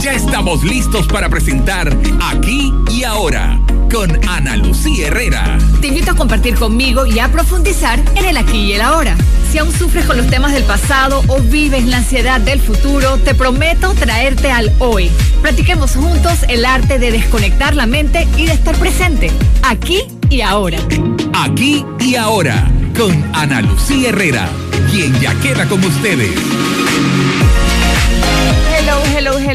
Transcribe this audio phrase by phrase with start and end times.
[0.00, 3.58] Ya estamos listos para presentar Aquí y Ahora
[3.90, 5.56] con Ana Lucía Herrera.
[5.80, 9.16] Te invito a compartir conmigo y a profundizar en el aquí y el ahora.
[9.52, 13.36] Si aún sufres con los temas del pasado o vives la ansiedad del futuro, te
[13.36, 15.10] prometo traerte al hoy.
[15.42, 19.30] Practiquemos juntos el arte de desconectar la mente y de estar presente,
[19.62, 20.78] aquí y ahora.
[21.32, 24.48] Aquí y Ahora con Ana Lucía Herrera,
[24.90, 26.30] quien ya queda con ustedes.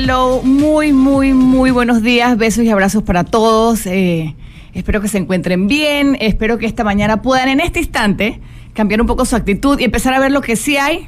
[0.10, 0.42] Hello.
[0.42, 2.36] Muy, muy, muy buenos días.
[2.36, 3.86] Besos y abrazos para todos.
[3.86, 4.34] Eh,
[4.74, 6.18] espero que se encuentren bien.
[6.20, 8.40] Espero que esta mañana puedan en este instante
[8.74, 11.08] cambiar un poco su actitud y empezar a ver lo que sí hay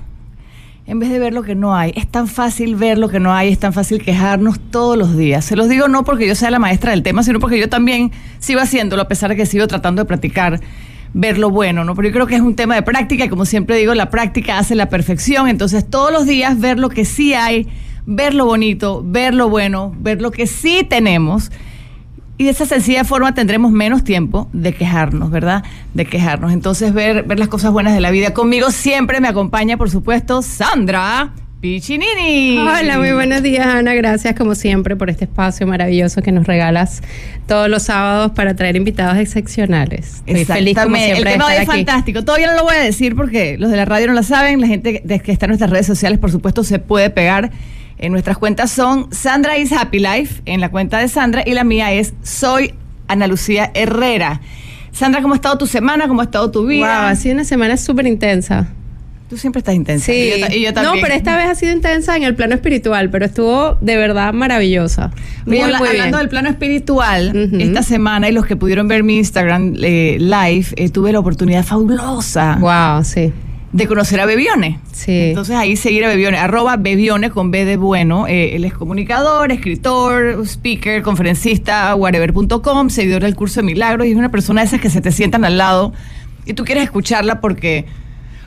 [0.86, 1.94] en vez de ver lo que no hay.
[1.96, 5.46] Es tan fácil ver lo que no hay, es tan fácil quejarnos todos los días.
[5.46, 8.12] Se los digo no porque yo sea la maestra del tema, sino porque yo también
[8.38, 10.60] sigo haciéndolo a pesar de que sigo tratando de practicar
[11.16, 11.96] ver lo bueno, ¿no?
[11.96, 14.60] Pero yo creo que es un tema de práctica y como siempre digo, la práctica
[14.60, 15.48] hace la perfección.
[15.48, 17.68] Entonces todos los días ver lo que sí hay,
[18.06, 21.52] ver lo bonito, ver lo bueno, ver lo que sí tenemos.
[22.38, 25.64] Y de esa sencilla forma tendremos menos tiempo de quejarnos, ¿verdad?
[25.94, 26.52] De quejarnos.
[26.52, 28.34] Entonces, ver, ver las cosas buenas de la vida.
[28.34, 32.58] Conmigo siempre me acompaña, por supuesto, Sandra Piccinini.
[32.58, 33.94] Hola, muy buenos días, Ana.
[33.94, 37.04] Gracias, como siempre, por este espacio maravilloso que nos regalas
[37.46, 40.24] todos los sábados para traer invitados excepcionales.
[40.26, 42.24] Estoy feliz, como siempre, El de tema estar es fantástico.
[42.24, 44.60] Todavía no lo voy a decir porque los de la radio no lo saben.
[44.60, 47.52] La gente que está en nuestras redes sociales, por supuesto, se puede pegar.
[48.02, 51.64] En nuestras cuentas son Sandra is Happy Life, en la cuenta de Sandra, y la
[51.64, 52.74] mía es Soy
[53.08, 54.42] Ana Lucía Herrera.
[54.92, 56.08] Sandra, ¿cómo ha estado tu semana?
[56.08, 57.02] ¿Cómo ha estado tu vida?
[57.02, 58.68] Wow, ha sido una semana súper intensa.
[59.30, 60.08] Tú siempre estás intensa.
[60.08, 61.04] Sí, Y yo, ta- y yo no, también.
[61.04, 65.12] pero esta vez ha sido intensa en el plano espiritual, pero estuvo de verdad maravillosa.
[65.46, 65.92] Muy, Oye, muy bien.
[65.92, 70.66] hablando del plano espiritual, esta semana y los que pudieron ver mi Instagram eh, live,
[70.76, 73.32] eh, tuve la oportunidad fabulosa Wow, sí.
[73.74, 74.80] De conocer a Bebione.
[74.92, 75.12] Sí.
[75.30, 78.28] Entonces ahí seguir a Bebione, arroba Bebione con B de bueno.
[78.28, 84.18] Eh, él es comunicador, escritor, speaker, conferencista, whatever.com, seguidor del curso de milagros y es
[84.18, 85.94] una persona de esas que se te sientan al lado
[86.46, 87.86] y tú quieres escucharla porque,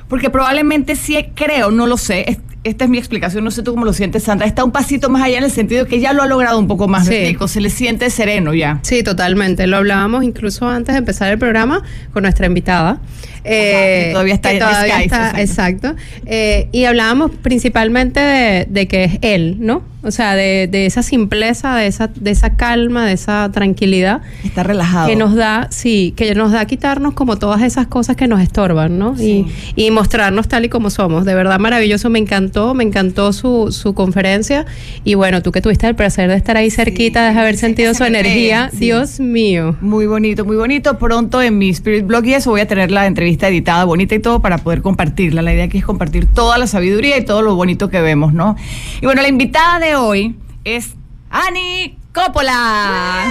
[0.09, 2.31] porque probablemente sí creo, no lo sé.
[2.31, 4.47] es- esta es mi explicación, no sé tú cómo lo sientes, Sandra.
[4.47, 6.89] Está un pasito más allá en el sentido que ya lo ha logrado un poco
[6.89, 7.07] más.
[7.07, 7.37] ¿me Sí.
[7.47, 8.79] Se le siente sereno ya.
[8.81, 9.67] Sí, totalmente.
[9.67, 11.83] Lo hablábamos incluso antes de empezar el programa
[12.15, 13.01] con nuestra invitada.
[13.45, 15.95] Que todavía está en todavía está- exacto.
[16.27, 19.83] Eh, y hablábamos principalmente de, de que es él, ¿no?
[20.07, 24.63] O sea, de, de esa simpleza, de esa, de esa calma, de esa tranquilidad Está
[24.63, 25.09] relajado.
[25.09, 28.99] que nos da, sí, que nos da quitarnos como todas esas cosas que nos estorban,
[28.99, 29.17] ¿no?
[29.17, 29.47] Sí.
[29.77, 31.25] Y, y mostrarnos tal y como somos.
[31.25, 34.67] De verdad maravilloso, me encantó, me encantó su, su conferencia.
[35.05, 37.95] Y bueno, tú que tuviste el placer de estar ahí cerquita, de haber sí, sentido
[37.95, 38.81] su energía, sí.
[38.81, 39.75] Dios mío.
[39.81, 40.99] Muy bonito, muy bonito.
[40.99, 44.19] Pronto en mi Spirit Blog y eso voy a tener la entrevista editada, bonita y
[44.21, 45.43] todo, para poder compartirla.
[45.43, 48.57] La idea aquí es compartir toda la sabiduría y todo lo bonito que vemos, ¿no?
[49.01, 50.95] Y bueno, la invitada de hoy es
[51.31, 53.25] Ani Coppola.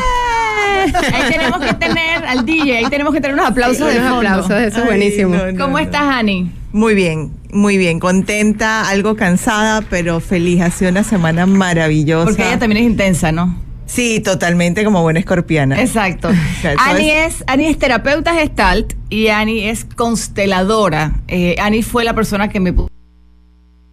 [1.14, 4.12] Ahí tenemos que tener al DJ, ahí tenemos que tener unos aplausos Sí, de unos
[4.14, 4.30] fondo.
[4.30, 5.36] aplausos, eso es Ay, buenísimo.
[5.36, 5.64] no, no.
[5.66, 6.52] ¿Cómo estás, Ani?
[6.74, 10.62] Muy bien, muy bien, contenta, algo cansada, pero feliz.
[10.62, 12.26] Ha sido una semana maravillosa.
[12.26, 13.56] Porque ella también es intensa, ¿no?
[13.86, 15.80] Sí, totalmente como buena escorpiana.
[15.82, 16.30] Exacto.
[16.62, 21.14] sea, Ani es- es, Ani es terapeuta gestalt y Ani es consteladora.
[21.28, 22.90] Eh, Ani fue la persona que me puso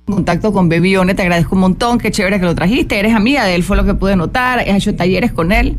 [0.08, 3.44] en contacto con Bebione, te agradezco un montón, qué chévere que lo trajiste, eres amiga
[3.44, 5.76] de él, fue lo que pude notar, has hecho talleres con él.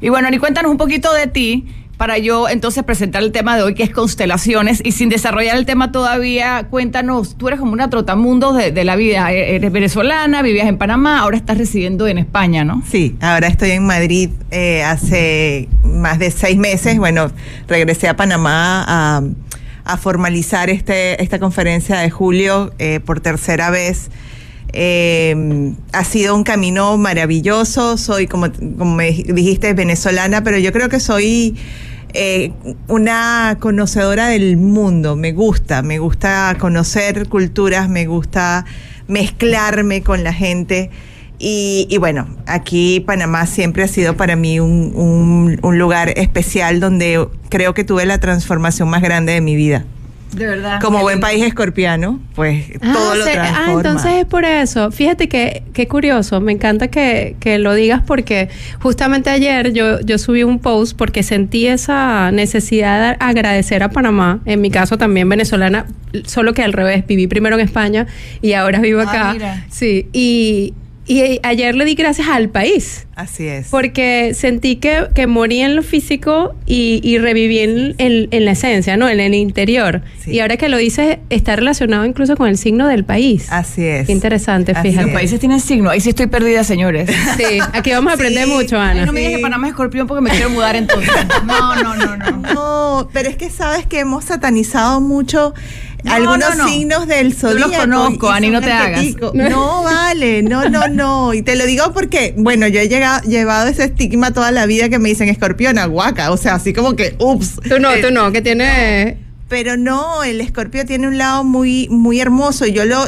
[0.00, 1.66] Y bueno, Ani, cuéntanos un poquito de ti
[2.00, 5.66] para yo entonces presentar el tema de hoy, que es constelaciones, y sin desarrollar el
[5.66, 10.66] tema todavía, cuéntanos, tú eres como una trotamundos de, la vida, E- eres venezolana, vivías
[10.66, 12.82] en Panamá, ahora estás residiendo en España, ¿no?
[12.90, 16.96] Sí, ahora estoy en Madrid eh, hace más de seis meses.
[16.96, 17.30] Bueno,
[17.68, 19.22] regresé a Panamá a,
[19.84, 24.10] a formalizar este, esta conferencia de julio eh, por tercera vez.
[24.72, 27.98] Eh, ha sido un camino maravilloso.
[27.98, 28.46] Soy, como,
[28.78, 31.56] como me dijiste, venezolana, pero yo creo que soy
[32.14, 32.52] eh,
[32.88, 35.16] una conocedora del mundo.
[35.16, 38.64] Me gusta, me gusta conocer culturas, me gusta
[39.08, 40.90] mezclarme con la gente.
[41.38, 46.80] Y, y bueno, aquí Panamá siempre ha sido para mí un, un- un lugar especial
[46.80, 49.84] donde creo que tuve la transformación más grande de mi vida.
[50.32, 50.80] De verdad.
[50.80, 53.66] Como buen país escorpiano, pues todo Ah, lo se- transforma.
[53.68, 54.90] ah, entonces es por eso.
[54.92, 58.48] Fíjate que qué curioso, me encanta que, que lo digas porque
[58.80, 64.40] justamente ayer yo, yo subí un post porque sentí esa necesidad de agradecer a Panamá,
[64.44, 65.86] en mi caso también venezolana,
[66.26, 68.06] solo que al revés, viví primero en España
[68.40, 69.32] y ahora vivo Ah, acá.
[69.32, 69.64] mira.
[69.68, 70.74] Sí, y,
[71.12, 73.06] y ayer le di gracias al país.
[73.16, 73.68] Así es.
[73.68, 78.52] Porque sentí que, que morí en lo físico y, y reviví en, en- en la
[78.52, 79.08] esencia, ¿no?
[79.08, 80.02] En el interior.
[80.24, 80.30] Sí.
[80.32, 83.48] Y ahora que lo dices, está relacionado incluso con el signo del país.
[83.50, 84.06] Así es.
[84.06, 85.06] Qué interesante, Así fíjate.
[85.08, 85.90] Los países tienen signo.
[85.90, 87.10] Ahí sí estoy perdida, señores.
[87.36, 88.50] Sí, aquí vamos a aprender Sí.
[88.52, 89.06] mucho, Ay, Ana.
[89.06, 89.36] no me digas Sí.
[89.38, 91.10] que Panamá es escorpión porque me quiero mudar entonces.
[91.46, 92.30] No, no, no, no.
[92.54, 95.52] No, pero es que sabes que hemos satanizado mucho
[96.04, 96.68] No, algunos no, no.
[96.68, 97.82] signos del Yo los zodíaco.
[97.82, 99.04] conozco, Ani, no te hagas.
[99.34, 101.34] No vale, no, no, no.
[101.34, 104.88] Y te lo digo porque, bueno, yo he llegado, llevado ese estigma toda la vida
[104.88, 106.30] que me dicen escorpión, aguaca.
[106.32, 107.56] O sea, así como que, ups.
[107.68, 109.18] Tú no, Eh, tú no, que tiene...
[109.48, 112.66] Pero no, el escorpio tiene un lado muy, muy hermoso.
[112.66, 113.04] Yo lo.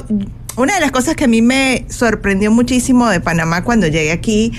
[0.57, 4.53] Una de las cosas que a mí me sorprendió muchísimo de Panamá cuando llegué aquí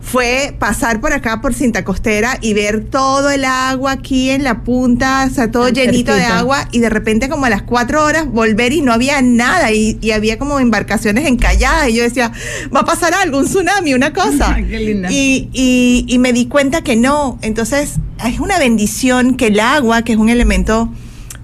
[0.00, 4.62] fue pasar por acá por Cinta Costera y ver todo el agua aquí en la
[4.62, 8.04] punta, o sea, todo Tan llenito de agua y de repente como a las cuatro
[8.04, 12.32] horas volver y no había nada y, y había como embarcaciones encalladas y yo decía,
[12.74, 14.56] va a pasar algo, un tsunami, una cosa.
[14.68, 15.10] Qué linda.
[15.10, 17.38] Y, y, y me di cuenta que no.
[17.42, 20.90] Entonces, es una bendición que el agua, que es un elemento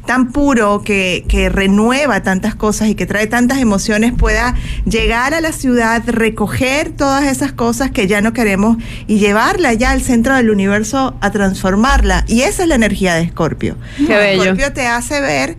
[0.07, 4.55] tan puro, que, que renueva tantas cosas y que trae tantas emociones, pueda
[4.85, 8.77] llegar a la ciudad, recoger todas esas cosas que ya no queremos
[9.07, 12.25] y llevarla ya al centro del universo a transformarla.
[12.29, 13.77] Y esa es la energía de Escorpio.
[13.97, 14.43] Qué bello.
[14.43, 15.57] Escorpio te hace ver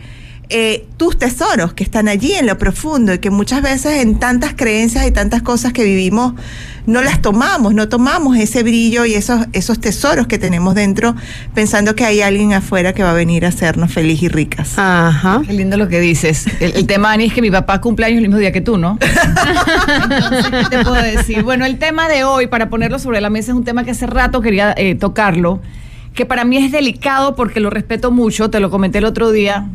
[0.50, 4.54] eh, tus tesoros que están allí en lo profundo y que muchas veces en tantas
[4.54, 6.34] creencias y tantas cosas que vivimos
[6.86, 11.16] no las tomamos, no tomamos ese brillo y esos, esos tesoros que tenemos dentro
[11.54, 14.76] pensando que hay alguien afuera que va a venir a hacernos feliz y ricas.
[14.78, 15.42] Ajá.
[15.46, 16.46] Qué lindo lo que dices.
[16.62, 18.78] El, el tema, Ani, es que mi papá cumple años el mismo día que tú,
[18.78, 18.98] ¿no?
[20.04, 21.44] Entonces, ¿qué te puedo decir?
[21.44, 24.08] Bueno, el tema de hoy, para ponerlo sobre la mesa, es un tema que hace
[24.08, 25.62] rato quería eh, tocarlo,
[26.14, 29.68] que para mí es delicado porque lo respeto mucho, te lo comenté el otro día.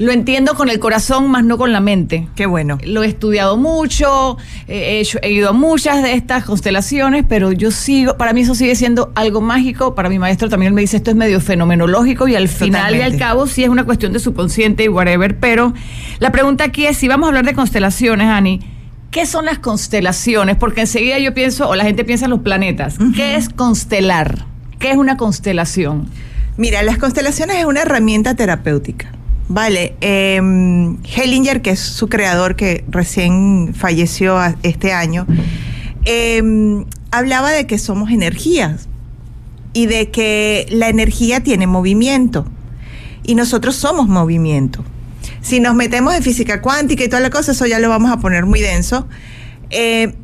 [0.00, 2.26] Lo entiendo con el corazón, más no con la mente.
[2.34, 2.78] Qué bueno.
[2.84, 7.70] Lo he estudiado mucho, he, hecho- he ido a muchas de estas constelaciones, pero yo
[7.70, 9.94] sigo, para mí eso sigue siendo algo mágico.
[9.94, 13.18] Para mi maestro también me dice esto es medio fenomenológico y al final y al
[13.18, 15.38] cabo sí es una cuestión de subconsciente y whatever.
[15.38, 15.74] Pero
[16.18, 18.60] la pregunta aquí es: si vamos a hablar de constelaciones, Ani,
[19.10, 20.56] ¿qué son las constelaciones?
[20.56, 22.96] Porque enseguida yo pienso, o la gente piensa en los planetas.
[23.14, 24.46] ¿Qué es constelar?
[24.78, 26.06] ¿Qué es una constelación?
[26.56, 29.12] Mira, las constelaciones es una herramienta terapéutica.
[29.52, 30.40] Vale, eh,
[31.16, 35.26] Hellinger, que es su creador que recién falleció este año,
[36.04, 38.88] eh, hablaba de que somos energías
[39.72, 42.46] y de que la energía tiene movimiento
[43.24, 44.84] y nosotros somos movimiento.
[45.40, 48.18] Si nos metemos en física cuántica y toda la cosa, eso ya lo vamos a
[48.18, 49.08] poner muy denso.
[49.70, 50.14] Eh,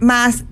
[0.00, 0.44] más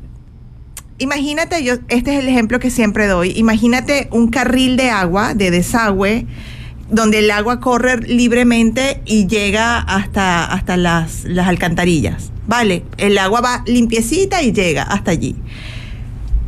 [0.99, 5.51] imagínate, yo, este es el ejemplo que siempre doy, imagínate un carril de agua, de
[5.51, 6.27] desagüe,
[6.93, 12.31] donde el agua corre libremente y llega hasta, hasta las, las alcantarillas.
[12.47, 15.35] Vale, el agua va limpiecita y llega hasta allí.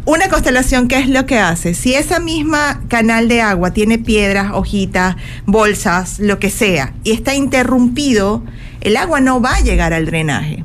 [0.04, 1.72] Una constelación, ¿qué es lo que hace?
[1.72, 7.34] Si esa misma canal de agua tiene piedras, hojitas, bolsas, lo que sea, y está
[7.34, 8.44] interrumpido,
[8.82, 10.62] el agua no va a llegar al drenaje.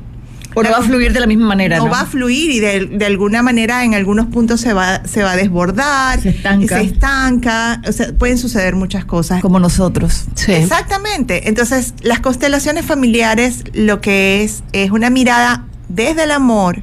[0.54, 1.78] ¿O no va a fluir de la misma manera?
[1.78, 5.22] no, va a fluir y de, de alguna manera en algunos puntos se va, se
[5.22, 6.78] va a desbordar, Se estanca.
[6.78, 9.40] se estanca, o sea, pueden suceder muchas cosas.
[9.42, 10.24] Como nosotros.
[10.34, 10.52] Sí.
[10.52, 11.48] Exactamente.
[11.48, 16.82] Entonces, las constelaciones familiares lo que es es una mirada desde el amor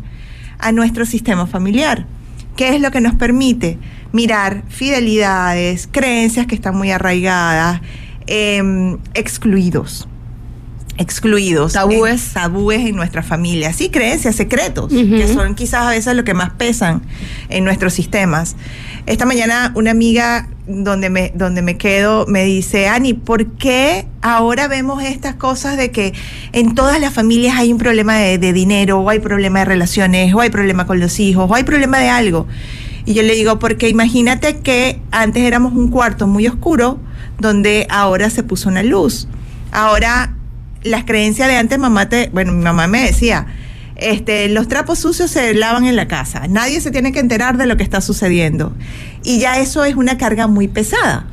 [0.60, 2.06] a nuestro sistema familiar.
[2.56, 3.78] ¿Qué es lo que nos permite?
[4.14, 7.82] Mirar fidelidades, creencias que están muy arraigadas,
[8.26, 10.08] em, excluidos.
[10.98, 11.74] Excluidos.
[11.74, 12.28] Tabúes.
[12.30, 13.72] En- tabúes en nuestra familia.
[13.74, 17.02] Sí, creencias, secretos, que son quizás a veces lo que más pesan
[17.50, 18.56] en nuestros sistemas.
[19.06, 24.68] Esta mañana una amiga donde me, donde me quedo me dice, Ani, ¿por qué ahora
[24.68, 26.14] vemos estas cosas de que
[26.52, 30.34] en todas las familias hay un problema de, de dinero, o hay problema de relaciones,
[30.34, 32.48] o hay problema con los hijos, o hay problema de algo?
[33.06, 37.00] Y yo le digo, porque imagínate que antes éramos un cuarto muy oscuro,
[37.40, 39.30] donde ahora se puso una luz.
[39.72, 40.34] Ahora,
[40.84, 43.48] las creencias de antes, mamá te, bueno, mi mamá me decía,
[43.96, 47.66] este, los trapos sucios se lavan en la casa, nadie se tiene que enterar de
[47.66, 48.74] lo que está sucediendo.
[49.24, 51.26] Y ya eso es una carga muy pesada.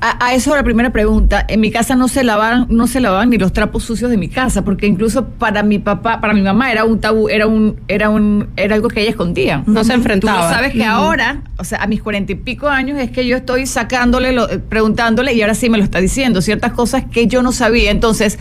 [0.00, 1.44] A, a eso la primera pregunta.
[1.48, 4.28] En mi casa no se lavaban, no se lavaban ni los trapos sucios de mi
[4.28, 8.08] casa, porque incluso para mi papá, para mi mamá era un tabú, era un, era
[8.08, 9.64] un, era algo que ella escondía.
[9.66, 10.42] No se Tú enfrentaba.
[10.48, 13.36] lo sabes que ahora, o sea, a mis cuarenta y pico años es que yo
[13.36, 17.26] estoy sacándole, lo- eh, preguntándole y ahora sí me lo está diciendo ciertas cosas que
[17.26, 17.90] yo no sabía.
[17.90, 18.38] Entonces,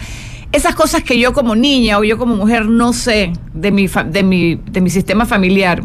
[0.51, 4.04] esas cosas que yo como niña o yo como mujer no sé de mi, fa-
[4.04, 5.84] de mi, de mi sistema familiar.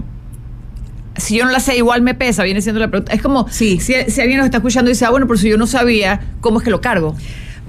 [1.17, 3.13] Si yo no la sé, igual me pesa, viene siendo la pregunta.
[3.13, 3.79] Es como Sí.
[3.81, 6.21] si, si alguien nos está escuchando y dice, ah, bueno, pero si yo no sabía,
[6.41, 7.15] ¿cómo es que lo cargo?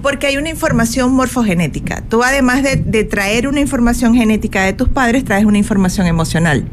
[0.02, 2.02] Porque hay una información morfogenética.
[2.08, 6.64] Tú además de, de traer una información genética de tus padres, traes una información emocional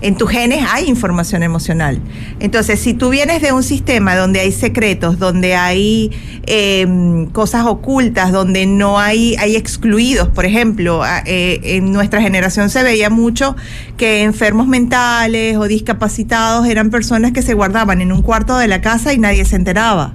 [0.00, 2.00] en tus genes hay información emocional.
[2.40, 6.10] Entonces, si tú vienes de un sistema donde hay secretos, donde hay
[6.46, 12.82] em, cosas ocultas, donde no hay, hay excluidos, por ejemplo, eh, en nuestra generación se
[12.82, 13.56] veía mucho
[13.96, 18.80] que enfermos mentales o discapacitados eran personas que se guardaban en un cuarto de la
[18.80, 20.14] casa y nadie se enteraba.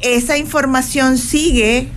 [0.00, 1.88] Esa información sigue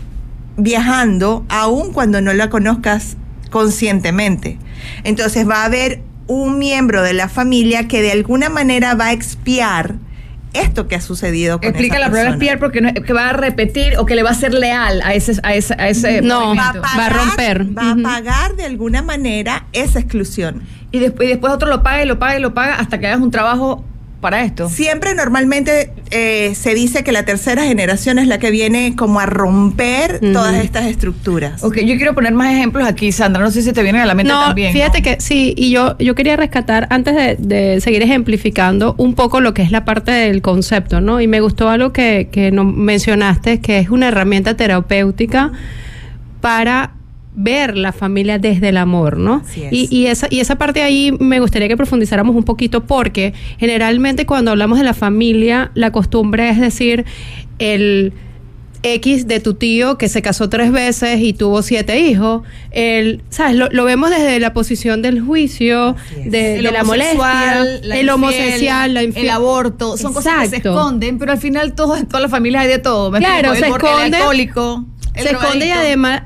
[0.57, 3.17] viajando aun cuando no la conozcas
[3.49, 4.57] conscientemente.
[5.03, 9.11] Entonces va a haber un miembro de la familia que de alguna manera va a
[9.13, 9.95] expiar
[10.53, 13.97] esto que ha sucedido con Explica la palabra expiar porque no, que va a repetir
[13.97, 16.69] o que le va a ser leal a ese a ese, a ese no va
[16.69, 17.65] a, romper.
[17.77, 20.61] va a pagar de alguna manera esa exclusión.
[20.91, 23.07] Y después y después otro lo paga y lo paga y lo paga hasta que
[23.07, 23.83] hagas un trabajo
[24.19, 24.69] para esto?
[24.69, 29.25] Siempre normalmente eh, se dice que la tercera generación es la que viene como a
[29.25, 31.63] romper todas estas estructuras.
[31.63, 34.15] Ok, yo quiero poner más ejemplos aquí, Sandra, no sé si te vienen a la
[34.15, 34.73] mente también.
[34.73, 39.41] Fíjate que sí, y yo, yo quería rescatar, antes de, de, seguir ejemplificando, un poco
[39.41, 41.21] lo que es la parte del concepto, ¿no?
[41.21, 45.51] Y me gustó algo que, que no mencionaste, que es una herramienta terapéutica
[46.41, 46.93] para
[47.35, 49.43] ver la familia desde el amor, ¿no?
[49.71, 54.25] Y, y, esa, y esa parte ahí me gustaría que profundizáramos un poquito porque generalmente
[54.25, 57.05] cuando hablamos de la familia, la costumbre es decir,
[57.59, 58.13] el...
[58.81, 62.43] X de tu tío que se casó tres veces y tuvo siete hijos.
[62.71, 63.57] El, ¿sabes?
[63.57, 69.97] Lo, vemos desde la posición del juicio, de, la molestia, el homosexual, el aborto.
[69.97, 72.79] Son cosas que se esconden, pero al final todo, en todas las familias hay de
[72.79, 73.11] todo.
[73.11, 74.15] claro, se esconde.
[74.17, 74.85] alcohólico
[75.19, 76.23] se esconde y además,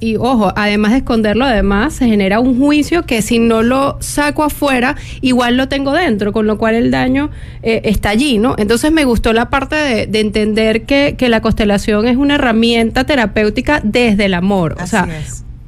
[0.00, 4.44] y, ojo, además de esconderlo, además se genera un juicio que si no lo saco
[4.44, 7.30] afuera, igual lo tengo dentro, con lo cual el daño
[7.62, 8.54] eh, está allí, ¿no?
[8.58, 9.76] Entonces me gustó la parte
[10.06, 14.76] de, entender que, que, la constelación es una herramienta terapéutica desde el amor.
[14.80, 15.08] o sea,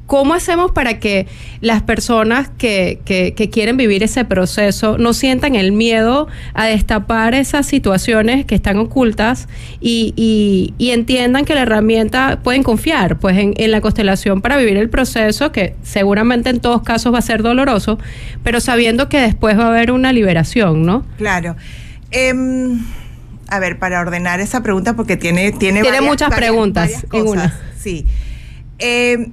[0.09, 1.27] ¿Cómo hacemos para que
[1.61, 7.67] las personas que, que, quieren vivir ese proceso no sientan el miedo a destapar esas
[7.67, 9.49] situaciones que están ocultas
[9.83, 10.15] y,
[10.79, 14.89] y, entiendan que la herramienta pueden confiar pues en, en, la constelación para vivir el
[14.89, 17.99] proceso que seguramente en todos casos va a ser doloroso,
[18.43, 21.05] pero sabiendo que después va a haber una liberación, ¿no?
[21.19, 21.55] Claro.
[22.13, 22.83] Em,
[23.47, 27.55] a ver, para ordenar esa pregunta porque tiene tiene, tiene muchas preguntas en una.
[27.77, 28.07] Sí.
[28.79, 29.29] Eh,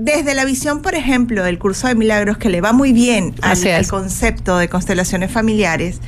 [0.00, 3.86] desde la visión, por ejemplo, del curso de milagros, que le va muy bien al,
[3.86, 6.00] concepto de constelaciones familiares,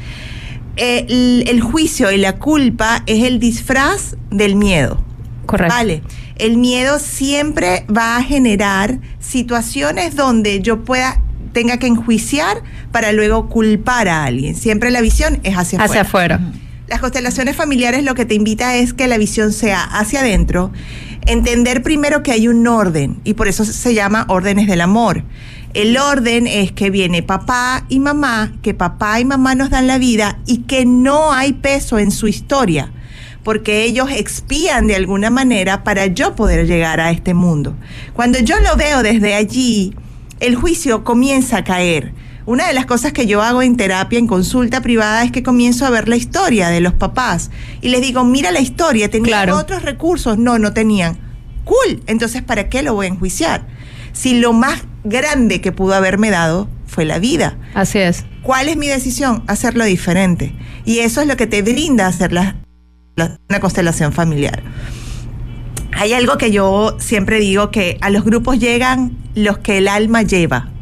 [0.77, 5.05] eh, el, juicio y la culpa es el disfraz del miedo.
[5.45, 5.75] Correcto.
[5.75, 6.03] Vale.
[6.37, 11.21] El miedo siempre va a generar situaciones donde yo pueda
[11.53, 14.55] tenga que enjuiciar para luego culpar a alguien.
[14.55, 16.41] Siempre la visión es hacia, hacia afuera.
[16.89, 20.73] Las constelaciones familiares lo que te invita es que la visión sea hacia adentro
[21.27, 25.25] entender primero que hay un orden y por eso se llama órdenes del amor.
[25.75, 29.99] El orden es que viene papá y mamá, que papá y mamá nos dan la
[29.99, 32.93] vida y que no hay peso en su historia,
[33.43, 37.75] porque ellos expían de alguna manera para yo poder llegar a este mundo.
[38.13, 39.95] Cuando yo lo veo desde allí,
[40.41, 42.13] el juicio comienza a caer
[42.45, 45.87] una de las cosas que yo hago en terapia, en consulta privada, es que comienzo
[45.87, 49.83] a ver la historia de los papás y les digo, mira la historia, tenían otros
[49.83, 51.19] recursos, no, no tenían.
[51.65, 53.67] Cool, entonces ¿para qué lo voy a enjuiciar?
[54.13, 57.57] Si lo más grande que pudo haberme dado fue la vida.
[57.75, 58.25] Así es.
[58.43, 59.45] ¿Cuál es mi decisión?
[59.47, 60.55] Hacerlo diferente.
[60.85, 62.33] Y eso es lo que te brinda hacer
[63.17, 64.63] una constelación familiar.
[65.93, 70.23] Hay algo que yo siempre digo que a los grupos llegan los que el alma
[70.23, 70.73] lleva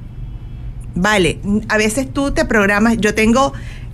[1.01, 3.53] vale, a veces tú te programas, yo tengo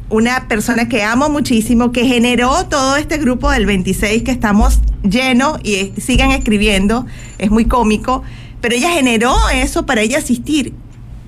[0.08, 5.58] una persona que amo muchísimo, que generó todo este grupo del 26 que estamos llenos
[5.64, 7.06] y siguen escribiendo,
[7.38, 8.22] es muy cómico,
[8.60, 10.74] pero ella generó eso para ella asistir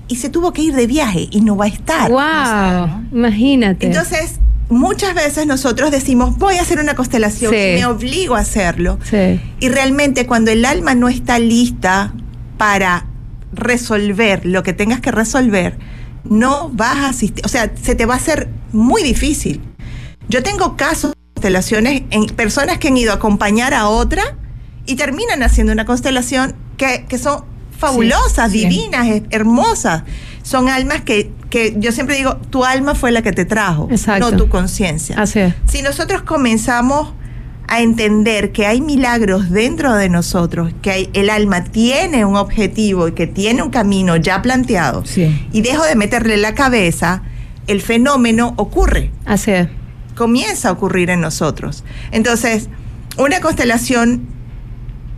[0.07, 2.09] y se tuvo que ir de viaje y no va a estar.
[2.09, 3.05] ¡Wow!
[3.11, 3.85] Imagínate.
[3.85, 8.97] Entonces, muchas veces nosotros decimos, voy a hacer una constelación, y me obligo a hacerlo.
[9.03, 9.39] Sí.
[9.59, 12.13] Y realmente cuando el alma no está lista
[12.57, 13.05] para
[13.53, 15.77] resolver lo que tengas que resolver,
[16.23, 19.61] no vas a asistir, o sea, se te va a hacer muy difícil.
[20.27, 24.37] Yo tengo casos de constelaciones en personas que han ido a acompañar a otra
[24.85, 27.45] y terminan haciendo una constelación que, son
[27.77, 30.03] fabulosas, divinas, hermosas.
[30.43, 33.89] Son almas que, que, yo siempre digo, tu alma fue la que te trajo,
[34.19, 35.15] no tu conciencia.
[35.67, 37.13] Si nosotros comenzamos
[37.71, 43.07] a entender que hay milagros dentro de nosotros, que hay, el alma tiene un objetivo
[43.07, 45.03] y que tiene un camino ya planteado,
[45.51, 47.21] y dejo de meterle la cabeza,
[47.67, 49.11] el fenómeno ocurre.
[49.23, 49.67] Así es.
[50.15, 51.83] Comienza a ocurrir en nosotros.
[52.11, 52.69] Entonces,
[53.17, 54.27] una constelación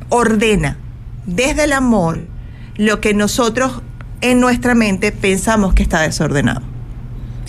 [0.10, 0.78] ordena
[1.26, 2.28] desde el amor
[2.76, 3.82] lo que nosotros
[4.20, 6.71] en nuestra mente pensamos que está desordenado.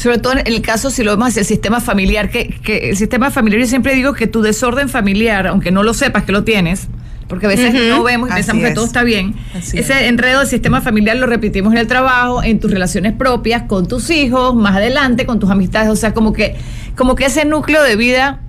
[0.02, 2.97] Sobre todo en el caso, si lo vemos hacia el sistema familiar, que, que el
[2.97, 6.42] sistema familiar, yo siempre digo que tu desorden familiar, aunque no lo sepas que lo
[6.42, 6.88] tienes,
[7.28, 7.85] porque a veces Ujú.
[7.88, 8.75] no vemos y Así pensamos que es.
[8.75, 9.35] todo está bien.
[9.56, 10.09] Así Ese es.
[10.09, 14.11] enredo del sistema familiar lo repetimos en el trabajo, en tus relaciones propias, con tus
[14.11, 15.88] hijos, más adelante, con tus amistades.
[15.88, 16.56] O sea, como que,
[16.97, 18.40] como que ese núcleo de vida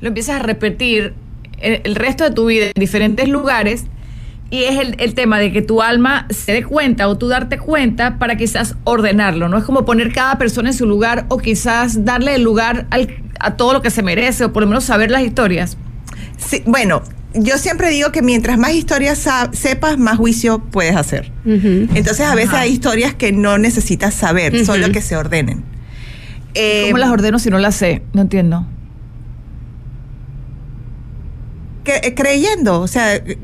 [0.00, 1.12] lo empiezas a repetir
[1.60, 3.84] el, el resto de tu vida en diferentes lugares.
[4.50, 7.58] Y es el, el tema de que tu alma se dé cuenta o tú darte
[7.58, 9.58] cuenta para quizás ordenarlo, ¿no?
[9.58, 13.56] Es como poner cada persona en su lugar o quizás darle el lugar al- a
[13.56, 15.76] todo lo que se merece o por lo menos saber las historias.
[16.38, 17.02] Sí, bueno,
[17.34, 21.30] yo siempre digo que mientras más historias sepas, más juicio puedes hacer.
[21.44, 22.60] Entonces a veces Ajá.
[22.60, 24.64] hay historias que no necesitas saber, Ujú.
[24.64, 25.62] solo que se ordenen.
[26.54, 28.00] Eh, ¿Cómo las ordeno si no las sé?
[28.14, 28.66] No entiendo.
[31.84, 33.38] que- eh, creyendo, o sea, eh,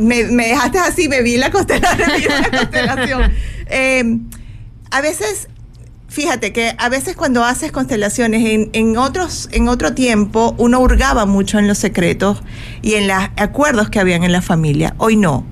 [0.00, 2.08] me, me dejaste así, me vi la constelación.
[2.08, 3.32] me vi la constelación.
[3.66, 4.18] Eh,
[4.90, 5.48] a veces,
[6.08, 11.26] fíjate que a veces cuando haces constelaciones en, en otros, en otro tiempo, uno hurgaba
[11.26, 12.42] mucho en los secretos
[12.82, 14.94] y en los acuerdos que habían en la familia.
[14.98, 15.46] Hoy no.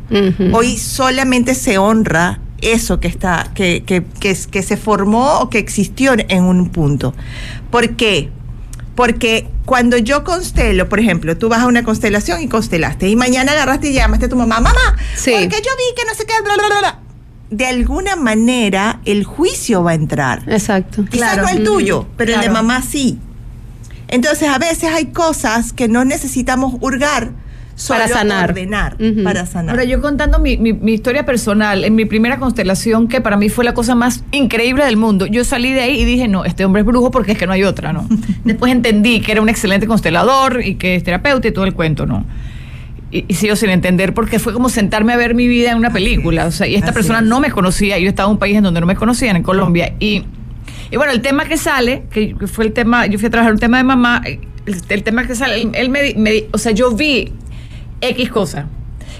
[0.53, 5.59] Hoy solamente se honra eso que está, que, que, que, que se formó o que
[5.59, 7.15] existió en un punto.
[7.71, 8.31] ¿Por qué?
[8.97, 13.53] Porque cuando yo constelo, por ejemplo, tú vas a una constelación y constelaste, y mañana
[13.53, 15.31] agarraste y llamaste a tu mamá, mamá, Sí.
[15.33, 16.99] porque yo vi que no sé qué, bla, bla, bla, bla".
[17.51, 20.43] De alguna manera el juicio va a entrar.
[20.49, 21.05] Exacto.
[21.05, 21.43] Quizás Claro.
[21.43, 23.19] no el tuyo, pero el de mamá sí.
[24.09, 27.33] Entonces a veces hay cosas que no necesitamos hurgar
[27.77, 28.51] solo Para sanar.
[28.51, 29.23] ordenar, Ujú.
[29.23, 29.71] para sanar.
[29.77, 33.49] Ahora, yo contando mi, mi- mi historia personal, en mi primera constelación, que para mí
[33.51, 36.65] fue la cosa más increíble del mundo, yo salí de ahí y dije, no, este
[36.65, 38.09] hombre es brujo porque es que no hay otra, ¿no?
[38.45, 42.07] Después entendí que era un excelente constelador y que es terapeuta y todo el cuento,
[42.07, 42.25] ¿no?
[43.13, 45.93] Y, y sigo sin entender porque fue como sentarme a ver mi vida en una
[45.93, 47.25] película, o sea, y esta así persona es.
[47.27, 49.93] no me conocía, yo estaba en un país en donde no me conocían, en Colombia,
[50.01, 50.25] y,
[50.91, 53.61] y bueno, el tema que sale, que fue el tema, yo fui a trabajar un
[53.61, 54.41] tema de mamá, el,
[54.89, 57.33] el tema que sale, él, él me, me o sea, yo vi
[58.01, 58.67] X cosa.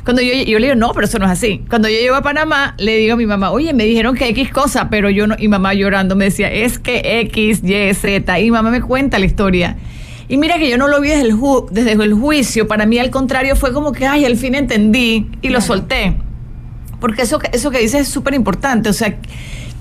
[0.05, 1.63] Cuando yo, yo le digo, no, pero eso no es así.
[1.69, 4.51] Cuando yo llego a Panamá, le digo a mi mamá, oye, me dijeron que X
[4.53, 8.51] cosa, pero yo no, y mamá llorando me decía, es que X, Y, Z, y
[8.51, 9.77] mamá me cuenta la historia.
[10.29, 12.99] Y mira que yo no lo vi desde el, ju- desde el juicio, para mí
[12.99, 16.17] al contrario fue como que, ay, al fin entendí y lo solté.
[17.01, 19.17] Porque eso, eso que dices es súper importante, o sea,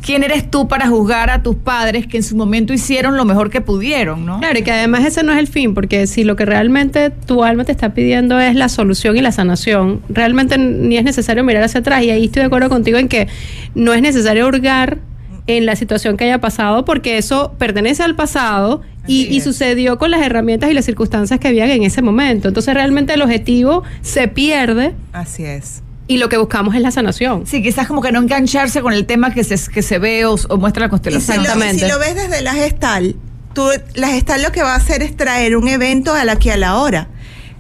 [0.06, 3.50] ¿quién eres tú para juzgar a tus padres que en su momento hicieron lo mejor
[3.50, 4.40] que pudieron, no?
[4.40, 7.44] Claro, y que además ese no es el fin, porque si lo que realmente tu
[7.44, 11.64] alma te está pidiendo es la solución y la sanación, realmente ni es necesario mirar
[11.64, 12.04] hacia atrás.
[12.04, 13.28] Y ahí estoy de acuerdo contigo en que
[13.74, 15.00] no es necesario hurgar
[15.48, 20.12] en la situación que haya pasado, porque eso pertenece al pasado y, y sucedió con
[20.12, 22.48] las herramientas y las circunstancias que habían en ese momento.
[22.48, 25.82] Entonces realmente el objetivo se pierde Así es.
[26.08, 27.48] Y lo que buscamos es la sanación.
[27.48, 30.36] Sí, quizás como que no engancharse con el tema que se, que se ve o,
[30.50, 31.38] o muestra la si, constelación.
[31.38, 31.86] lo, Exactamente.
[31.86, 33.16] si lo ves desde la gestal,
[33.54, 36.58] tú, la gestal lo que va a hacer es traer un evento al aquí a
[36.58, 37.08] la hora.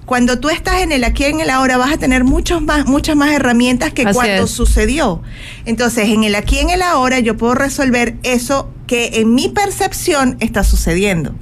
[0.05, 3.15] Cuando tú estás en el aquí en el ahora vas a tener muchos más, muchas
[3.15, 4.51] más herramientas que Así cuando es.
[4.51, 5.23] sucedió.
[5.65, 10.37] Entonces, en el aquí en el ahora yo puedo resolver eso que en mi percepción
[10.41, 11.33] está sucediendo.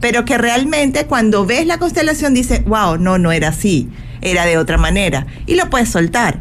[0.00, 3.88] Pero que realmente cuando ves la constelación dices, wow, no, no era así,
[4.20, 5.26] era de otra manera.
[5.46, 6.40] Y lo puedes soltar.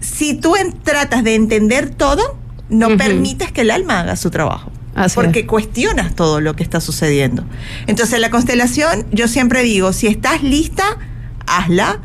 [0.00, 4.70] Si tú en- tratas de entender todo, no permites que el alma haga su trabajo.
[4.94, 5.46] Así porque es.
[5.46, 7.44] cuestionas todo lo que está sucediendo.
[7.86, 10.84] Entonces, la constelación, yo siempre digo, si estás lista,
[11.46, 12.00] hazla,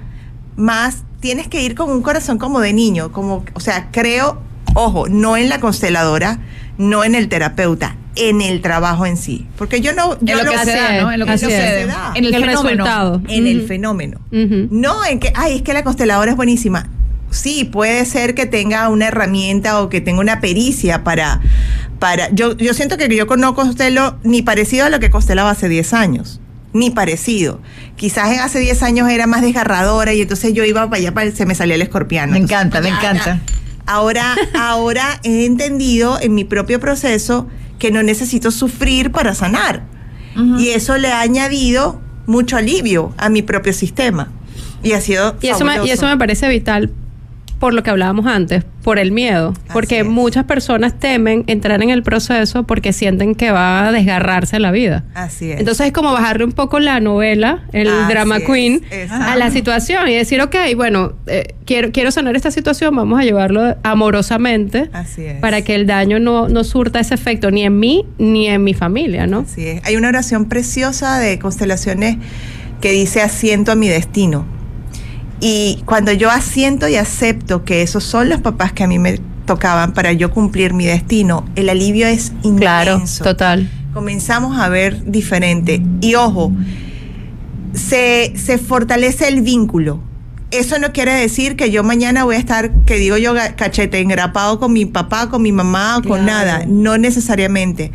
[0.58, 4.42] más tienes que ir con un corazón como de niño, como, o sea, creo,
[4.74, 6.40] ojo, no en la consteladora,
[6.78, 9.48] no en el terapeuta, en el trabajo en sí.
[9.58, 10.20] Porque yo no...
[10.20, 11.12] yo en lo que se da, ¿no?
[11.14, 11.86] En lo que sucede.
[11.86, 12.12] da.
[12.16, 12.84] En el, El fenómeno.
[12.84, 13.22] resultado.
[13.30, 14.20] en el fenómeno.
[14.32, 16.90] No en que, ay, es que la consteladora es buenísima.
[17.32, 21.42] Sí, puede ser que tenga una herramienta o que tenga una pericia para...
[21.98, 25.70] para yo, yo siento que yo no constelo ni parecido a lo que constelaba hace
[25.70, 26.42] 10 años.
[26.74, 27.62] Ni parecido.
[27.96, 31.32] Quizás en hace 10 años era más desgarradora y entonces yo iba para allá, para,
[31.32, 32.34] se me salía el escorpiano.
[32.34, 33.40] Me Entonces, encanta, me encanta.
[33.86, 37.48] Ahora, ahora he entendido en mi propio proceso
[37.80, 39.84] que no necesito sufrir para sanar.
[40.58, 44.32] Y eso le ha añadido mucho alivio a mi propio sistema.
[44.82, 46.92] Y ha sido Y eso, me, y eso me parece vital
[47.62, 50.06] por lo que hablábamos antes, por el miedo, porque es.
[50.08, 55.04] muchas personas temen entrar en el proceso porque sienten que va a desgarrarse la vida.
[55.14, 55.60] Así es.
[55.60, 60.08] Entonces es como bajarle un poco la novela, el Así drama queen, a la situación
[60.10, 65.24] y decir, ok, bueno, eh, quiero, quiero sanar esta situación, vamos a llevarlo amorosamente Así
[65.24, 65.40] es.
[65.40, 68.74] para que el daño no, no surta ese efecto ni en mí ni en mi
[68.74, 69.42] familia, ¿no?
[69.42, 69.86] Así es.
[69.86, 72.18] Hay una oración preciosa de constelaciones
[72.82, 74.61] que dice asiento a mi destino.
[75.42, 79.20] Y cuando yo asiento y acepto que esos son los papás que a mí me
[79.46, 82.58] tocaban para yo cumplir mi destino, el alivio es inmenso.
[82.58, 83.70] Claro, total.
[83.94, 85.82] Comenzamos a ver diferente.
[86.00, 86.52] Y ojo,
[87.74, 90.00] se, se fortalece el vínculo.
[90.52, 94.60] Eso no quiere decir que yo mañana voy a estar, que digo yo, cachete engrapado
[94.60, 96.26] con mi papá, con mi mamá o con Claro.
[96.26, 96.66] nada.
[96.68, 97.92] No necesariamente.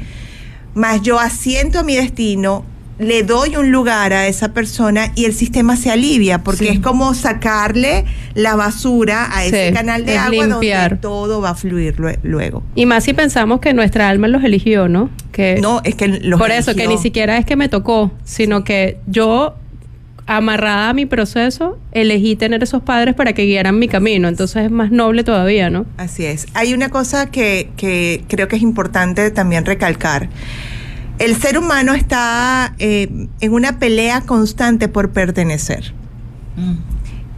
[0.75, 2.65] Más yo asiento a mi destino,
[2.99, 6.69] le doy un lugar a esa persona y el sistema se alivia, porque Sí.
[6.75, 10.91] es como sacarle la basura a ese Sí, canal de es agua limpiar.
[10.93, 12.63] donde todo va a fluir lue- luego.
[12.75, 15.11] Y más si pensamos que nuestra alma los eligió, ¿no?
[15.33, 18.65] Que No, es que los por eso, que ni siquiera es que me tocó, sino
[18.65, 19.55] que yo,
[20.29, 24.27] amarrada a mi proceso, elegí tener esos padres para que guiaran mi camino.
[24.27, 25.87] Entonces es más noble todavía, ¿no?
[25.99, 26.47] Así es.
[26.55, 30.29] Hay una cosa que, que creo que es importante también recalcar.
[31.19, 35.95] El ser humano está eh, en una pelea constante por pertenecer.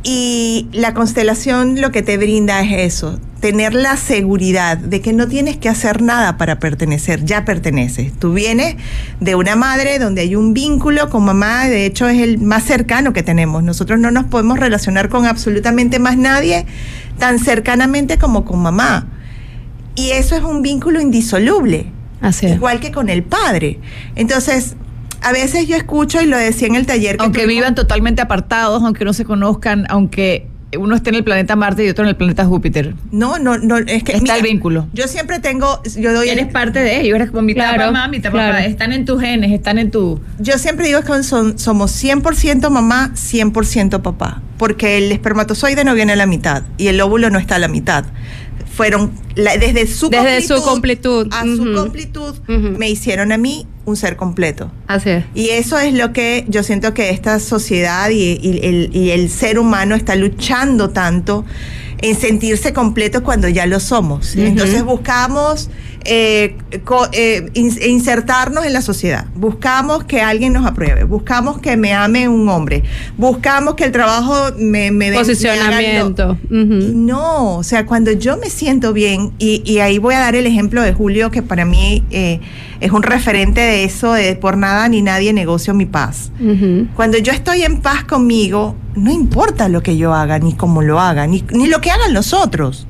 [0.02, 5.28] Y la constelación lo que te brinda es eso, tener la seguridad de que no
[5.28, 8.12] tienes que hacer nada para pertenecer, ya perteneces.
[8.18, 8.76] Tú vienes
[9.20, 13.12] de una madre donde hay un vínculo con mamá, de hecho es el más cercano
[13.12, 13.62] que tenemos.
[13.62, 16.66] Nosotros no nos podemos relacionar con absolutamente más nadie
[17.18, 19.06] tan cercanamente como con mamá.
[19.94, 22.56] Y eso es un vínculo indisoluble Así es.
[22.56, 23.78] igual que con el padre.
[24.16, 24.76] Entonces,
[25.22, 28.82] a veces yo escucho, y lo decía en el taller, que Aunque vivan totalmente apartados,
[28.82, 32.16] aunque no se conozcan, aunque uno esté en el planeta Marte y otro en el
[32.16, 32.94] planeta Júpiter.
[33.10, 34.12] No, no, no, es que...
[34.12, 34.86] Está el vínculo.
[34.92, 36.28] Yo siempre tengo, yo doy...
[36.28, 38.52] Eres parte de ellos, eres como mitad Claro, mamá, mitad claro.
[38.52, 38.66] papá.
[38.66, 40.20] Están en tus genes, están en tu...
[40.38, 46.12] Yo siempre digo que son, somos 100% mamá, 100% papá, porque el espermatozoide no viene
[46.12, 48.04] a la mitad y el óvulo no está a la mitad.
[48.78, 53.96] Fueron la- desde su Desde su completud, a su completud me hicieron a mí un
[53.96, 54.70] ser completo.
[54.86, 55.24] Así es.
[55.34, 59.30] Y eso es lo que yo siento que esta sociedad y, y el, y el
[59.30, 61.44] ser humano está luchando tanto
[62.00, 64.36] en sentirse completo cuando ya lo somos.
[64.36, 65.70] Entonces buscamos
[66.08, 66.56] eh,
[67.12, 72.28] eh, in- insertarnos en la sociedad, buscamos que alguien nos apruebe, buscamos que me ame
[72.28, 72.82] un hombre,
[73.16, 76.38] buscamos que el trabajo me, me haga Posicionamiento.
[77.06, 80.46] no, o sea, cuando yo me siento bien, y, y ahí voy a dar el
[80.46, 82.40] ejemplo de Julio, que para mí eh,
[82.80, 86.30] es un referente de eso, de por nada ni nadie negocio mi paz.
[86.94, 91.00] Cuando yo estoy en paz conmigo, no importa lo que yo haga, ni cómo lo
[91.00, 92.86] haga, ni, ni lo que hagan los otros.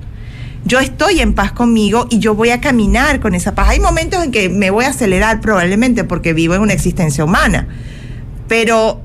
[0.64, 3.68] Yo estoy en paz conmigo y yo voy a caminar con esa paz.
[3.70, 7.68] Hay momentos en que me voy a acelerar probablemente porque vivo en una existencia humana,
[8.48, 9.00] pero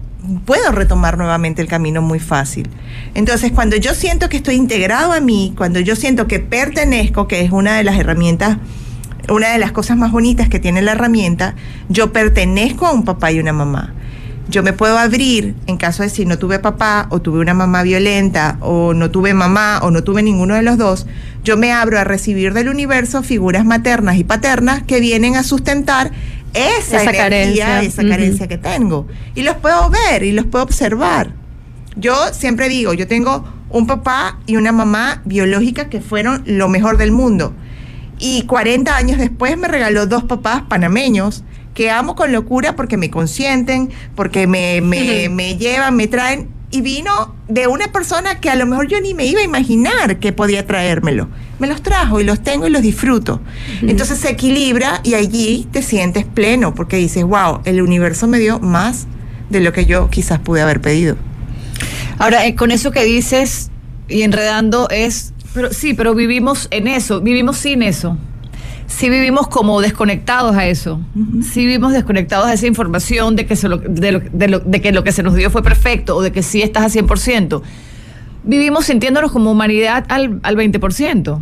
[0.45, 2.69] puedo retomar nuevamente el camino muy fácil.
[3.13, 7.41] Entonces, cuando yo siento que estoy integrado a mí, cuando yo siento que pertenezco, que
[7.41, 8.57] es una de las herramientas,
[9.29, 11.55] una de las cosas más bonitas que tiene la herramienta,
[11.89, 13.93] yo pertenezco a un papá y una mamá.
[14.49, 17.81] Yo me puedo abrir en caso de si no tuve papá o tuve una mamá
[17.81, 21.07] violenta o no tuve mamá o no tuve ninguno de los dos,
[21.43, 26.11] yo me abro a recibir del universo figuras maternas y paternas que vienen a sustentar
[26.53, 27.81] esa, Esa energía, carencia.
[27.83, 29.07] esa carencia que tengo.
[29.33, 31.31] Y los puedo ver y los puedo observar.
[31.95, 36.97] Yo siempre digo, yo tengo un papá y una mamá biológica que fueron lo mejor
[36.97, 37.53] del mundo.
[38.19, 43.09] Y 40 años después me regaló dos papás panameños que amo con locura porque me
[43.09, 46.49] consienten, porque me, me, me llevan, me traen.
[46.71, 50.17] Y vino de una persona que a lo mejor yo ni me iba a imaginar
[50.17, 51.27] que podía traérmelo.
[51.59, 53.41] Me los trajo y los tengo y los disfruto.
[53.83, 58.59] Entonces se equilibra y allí te sientes pleno porque dices, wow, el universo me dio
[58.59, 59.05] más
[59.51, 61.15] de lo que yo quizás pude haber pedido.
[62.17, 63.69] Ahora, eh, con eso que dices
[64.07, 68.17] y enredando es, pero sí, pero vivimos en eso, vivimos sin eso.
[68.95, 70.99] Sí vivimos como desconectados a eso.
[71.41, 74.81] Sí vivimos desconectados a esa información de que, se lo- de, lo- de lo- de
[74.81, 77.61] que lo que se nos dio fue perfecto o de que sí estás a 100%.
[78.43, 81.39] Vivimos sintiéndonos como humanidad al, al 20%.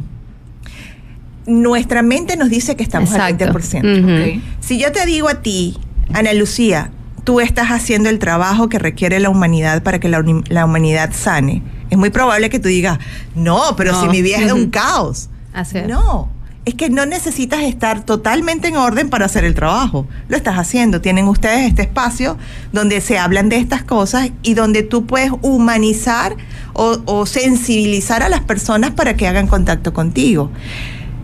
[1.48, 3.46] Nuestra mente nos dice que estamos Exacto.
[3.46, 4.00] al 20%.
[4.04, 4.38] Ujú.
[4.38, 4.44] Ok.
[4.60, 5.78] Si yo te digo a ti,
[6.14, 6.92] Ana Lucía,
[7.24, 11.64] tú estás haciendo el trabajo que requiere la humanidad para que la, la humanidad sane,
[11.90, 13.00] es muy probable que tú digas,
[13.36, 14.02] no, pero No.
[14.02, 15.30] si mi vida es un caos.
[15.54, 15.88] Así es.
[15.88, 16.30] No,
[16.64, 20.08] es que no necesitas estar totalmente en orden para hacer el trabajo.
[20.28, 21.02] Lo estás haciendo.
[21.02, 22.38] Tienen ustedes este espacio
[22.72, 26.36] donde se hablan de estas cosas y donde tú puedes humanizar
[26.74, 30.52] o, sensibilizar a las personas para que hagan contacto contigo.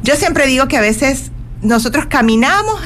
[0.03, 2.79] Yo siempre digo que a veces nosotros caminamos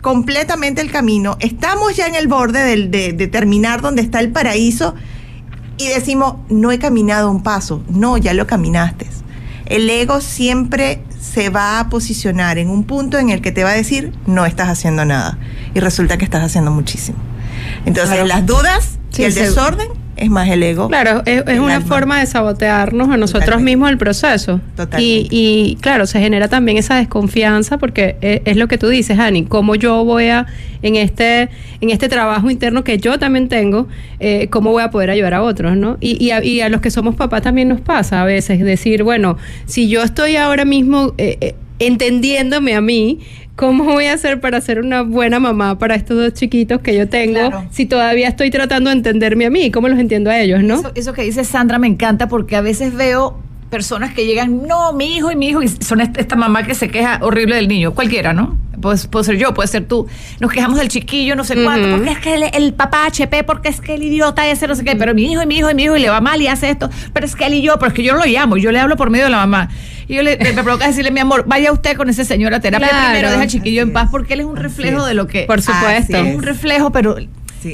[0.00, 4.30] completamente el camino, estamos ya en el borde del- de, de terminar donde está el
[4.30, 4.94] paraíso
[5.78, 7.82] y decimos, no he caminado un paso.
[7.88, 9.06] No, ya lo caminaste.
[9.66, 13.70] El ego siempre se va a posicionar en un punto en el que te va
[13.70, 15.38] a decir, no estás haciendo nada.
[15.74, 17.18] Y resulta que estás haciendo muchísimo.
[17.84, 18.26] Entonces, Claro.
[18.26, 20.88] las dudas Sí, y el desorden es más el ego.
[20.88, 21.86] Claro, es, es una alma.
[21.86, 23.70] forma de sabotearnos a nosotros Totalmente.
[23.70, 24.60] mismos el proceso.
[24.76, 25.04] Totalmente.
[25.04, 29.18] Y, y claro, se genera también esa desconfianza porque es, es lo que tú dices,
[29.18, 30.46] Ani, cómo yo voy a,
[30.82, 31.50] en este,
[31.80, 33.88] en este trabajo interno que yo también tengo,
[34.20, 35.98] eh, cómo voy a poder ayudar a otros, ¿no?
[36.00, 39.02] Y, y, a, y a los que somos papás también nos pasa a veces decir,
[39.02, 43.18] bueno, si yo estoy ahora mismo eh, eh, entendiéndome a mí,
[43.56, 47.08] ¿Cómo voy a hacer para ser una buena mamá para estos dos chiquitos que yo
[47.08, 47.64] tengo Claro.
[47.70, 49.70] si todavía estoy tratando de entenderme a mí?
[49.70, 50.74] ¿Cómo los entiendo a ellos, no?
[50.74, 53.38] Eso, eso que dice Sandra me encanta porque a veces veo
[53.70, 56.74] personas que llegan, no, mi hijo y mi hijo, y son est- esta mamá que
[56.74, 58.56] se queja horrible del niño, cualquiera, ¿no?
[58.80, 60.06] Pues, puede ser yo, puede ser tú.
[60.38, 61.96] Nos quejamos del chiquillo, no sé cuánto, Ujú.
[61.96, 64.84] porque es que el, el papá HP, porque es que el idiota ese, no sé
[64.84, 66.46] qué, pero mi hijo y mi hijo y mi hijo y le va mal y
[66.46, 68.56] hace esto, pero es que él y yo, pero es que yo no lo llamo,
[68.58, 69.70] yo le hablo por medio de la mamá.
[70.08, 72.88] Y yo le, me provoca decirle, mi amor, vaya usted con ese señor a terapia
[72.88, 73.06] Claro.
[73.08, 75.44] primero, deja al chiquillo en paz, porque él es un reflejo de lo que...
[75.44, 76.16] Por supuesto.
[76.16, 77.16] Así Es un reflejo, pero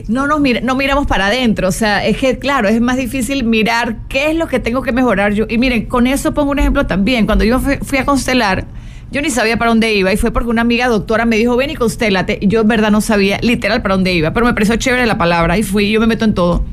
[0.08, 1.68] No nos mira- no miramos para adentro.
[1.68, 4.92] O sea, es que, claro, es más difícil mirar qué es lo que tengo que
[4.92, 5.46] mejorar yo.
[5.48, 7.26] Y miren, con eso pongo un ejemplo también.
[7.26, 8.64] Cuando yo fui, a constelar,
[9.10, 11.70] yo ni sabía para dónde iba y fue porque una amiga doctora me dijo, ven
[11.70, 12.38] y constélate.
[12.40, 15.18] Y yo en verdad no sabía literal para dónde iba, pero me pareció chévere la
[15.18, 16.64] palabra y fui, yo me meto en todo.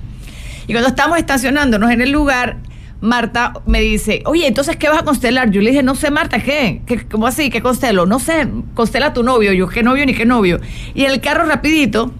[0.67, 2.57] Y cuando estábamos estacionándonos en el lugar,
[3.01, 5.51] Marta me dice, oye, entonces, ¿qué vas a constelar?
[5.51, 6.81] Yo le dije, no sé, Marta, ¿qué?
[6.85, 7.49] ¿Qué ¿Cómo así?
[7.49, 8.05] ¿Qué constelo?
[8.05, 9.53] No sé, constela tu novio.
[9.53, 10.59] Yo, ¿qué novio ni qué novio?
[10.93, 12.13] Y el carro rapidito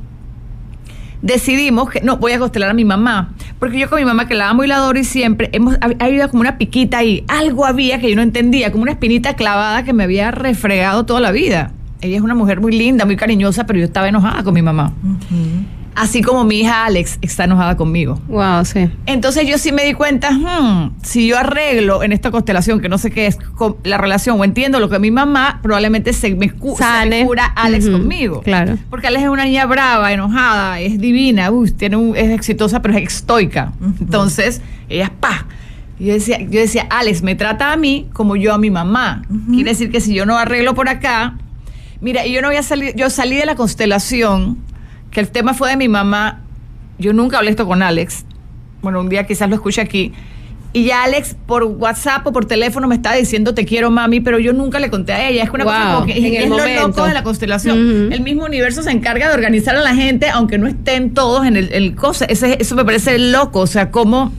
[1.21, 3.33] decidimos que no, voy a constelar a mi mamá.
[3.59, 5.89] Porque yo con mi mamá, que la amo y la adoro y siempre, hemos, ha,
[5.99, 7.23] ha habido como una piquita ahí.
[7.27, 11.19] Algo había que yo no entendía, como una espinita clavada que me había refregado toda
[11.19, 11.71] la vida.
[12.01, 14.93] Ella es una mujer muy linda, muy cariñosa, pero yo estaba enojada con mi mamá.
[15.95, 18.21] Así como mi hija Alex está enojada conmigo.
[18.27, 18.89] Wow, sí.
[19.05, 22.97] Entonces yo sí me di cuenta, hmm, si yo arreglo en esta constelación, que no
[22.97, 26.47] sé qué es con la relación, o entiendo lo que mi mamá, probablemente se me,
[26.49, 26.55] se
[27.25, 28.41] cura Alex conmigo.
[28.41, 28.77] claro.
[28.89, 32.97] Porque Alex es una niña brava, enojada, es divina, uy, tiene un- es exitosa, pero
[32.97, 33.73] es estoica.
[33.99, 35.45] Entonces, ella es pa.
[35.99, 39.23] Yo decía, yo decía, Alex, me trata a mí como yo a mi mamá.
[39.49, 41.35] Quiere decir que si yo no arreglo por acá,
[41.99, 44.59] mira, y yo no había salido, yo salí de la constelación,
[45.11, 46.41] que el tema fue de mi mamá.
[46.97, 48.25] Yo nunca hablé esto con Alex.
[48.81, 50.13] Bueno, un día quizás lo escuche aquí.
[50.71, 54.37] Y ya Alex por WhatsApp o por teléfono me estaba diciendo te quiero mami, pero
[54.37, 55.43] yo nunca le conté a ella.
[55.43, 58.13] Es una cosa como que en es el lo loco de la constelación.
[58.13, 61.57] El mismo universo se encarga de organizar a la gente, aunque no estén todos en
[61.57, 62.25] el, el cosa.
[62.25, 63.61] Ese- eso me parece loco.
[63.61, 64.31] O sea, como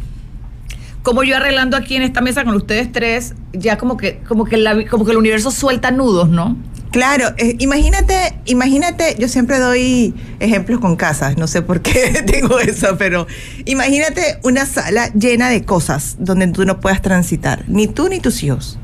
[1.02, 4.56] como yo arreglando aquí en esta mesa con ustedes tres, ya como que, como que,
[4.56, 6.56] la- como que el universo suelta nudos, ¿no?
[6.92, 12.58] Claro, eh, imagínate, imagínate, yo siempre doy ejemplos con casas, no sé por qué tengo
[12.58, 13.28] eso, pero
[13.64, 18.42] imagínate una sala llena de cosas donde tú no puedas transitar, ni tú ni tus
[18.42, 18.78] hijos.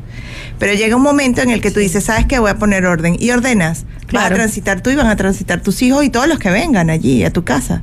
[0.59, 2.39] Pero llega un momento en el que tú dices, ¿sabes qué?
[2.39, 3.17] Voy a poner orden.
[3.19, 3.85] Y ordenas.
[3.85, 4.37] Vas a Claro.
[4.37, 7.33] transitar tú y van a transitar tus hijos y todos los que vengan allí a
[7.33, 7.83] tu casa.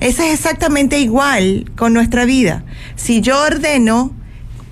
[0.00, 2.64] Eso es exactamente igual con nuestra vida.
[2.96, 4.12] Si yo ordeno,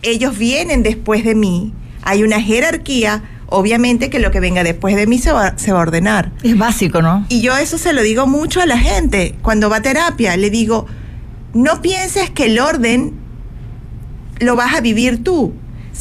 [0.03, 1.73] ellos vienen después de mí.
[2.03, 3.23] Hay una jerarquía.
[3.55, 6.33] Obviamente que lo que venga después de mí se va, se va a ordenar.
[6.43, 7.27] Es básico, ¿no?
[7.29, 9.35] Y yo eso se lo digo mucho a la gente.
[9.43, 10.87] Cuando va a terapia, le digo,
[11.53, 13.13] no pienses que el orden
[14.41, 15.53] lo vas a vivir tú.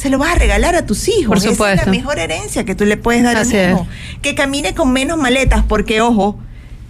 [0.02, 1.26] Se lo vas a regalar a tus hijos.
[1.28, 1.86] Por Esa es supuesto.
[1.86, 3.70] la mejor herencia que tú le puedes dar Así a un es.
[3.72, 3.86] hijo.
[4.20, 6.36] Que camine con menos maletas, porque ojo,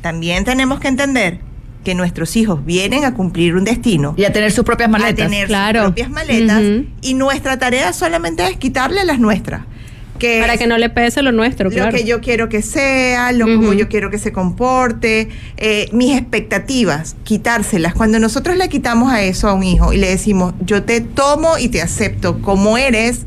[0.01, 1.40] también tenemos que entender
[1.85, 4.14] que nuestros hijos vienen a cumplir un destino.
[4.16, 5.27] Y a tener sus propias A maletas.
[5.29, 5.81] tener Claro.
[5.81, 6.62] sus propias maletas.
[7.03, 9.62] Y nuestra tarea solamente es quitarle las nuestras.
[10.18, 11.96] Que Para es- que no le pese lo nuestro, lo claro.
[11.96, 13.72] que yo quiero que sea, lo como Ujú.
[13.75, 17.94] yo quiero que se comporte, eh, mis expectativas, quitárselas.
[17.94, 21.59] Cuando nosotros le quitamos a eso a un hijo y le decimos, yo te tomo
[21.59, 23.27] y te acepto como eres,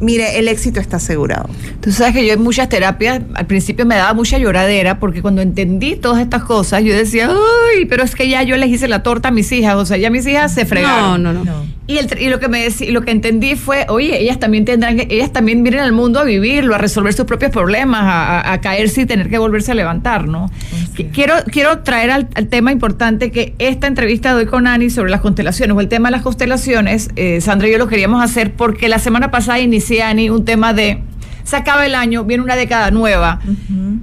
[0.00, 1.48] mire, el éxito está asegurado.
[1.80, 5.42] Tú sabes que yo en muchas terapias al principio me daba mucha lloradera porque cuando
[5.42, 9.02] entendí todas estas cosas yo decía, ay, pero es que ya yo les hice la
[9.02, 11.22] torta a mis hijas, o sea, ya mis hijas se fregaron.
[11.22, 11.66] No, no, no.
[11.88, 14.64] Y, el, tr- y lo que me decí- lo que entendí fue, oye, ellas también
[14.64, 18.38] tendrán que, ellas también vienen al mundo a vivirlo, a resolver sus propios problemas, a,
[18.40, 20.48] a- a caerse y tener que volverse a levantar, ¿no?
[20.96, 24.90] Qu- Quiero, quiero traer al, al tema importante que esta entrevista de hoy con Ani
[24.90, 28.22] sobre las constelaciones, o el tema de las constelaciones, eh, Sandra y yo lo queríamos
[28.22, 31.00] hacer porque la semana pasada inicié, Ani, un tema de,
[31.42, 33.40] se acaba el año, viene una década nueva,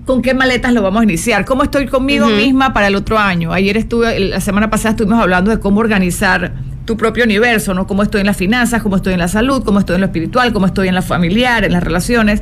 [0.05, 1.45] ¿con qué maletas lo vamos a iniciar?
[1.45, 3.53] ¿Cómo estoy conmigo misma para el otro año?
[3.53, 6.51] Ayer estuve, la semana pasada estuvimos hablando de cómo organizar
[6.89, 7.85] tu propio universo, ¿no?
[7.85, 10.51] Cómo estoy en las finanzas, cómo estoy en la salud, cómo estoy en lo espiritual,
[10.51, 12.41] cómo estoy en la familiar, en las relaciones.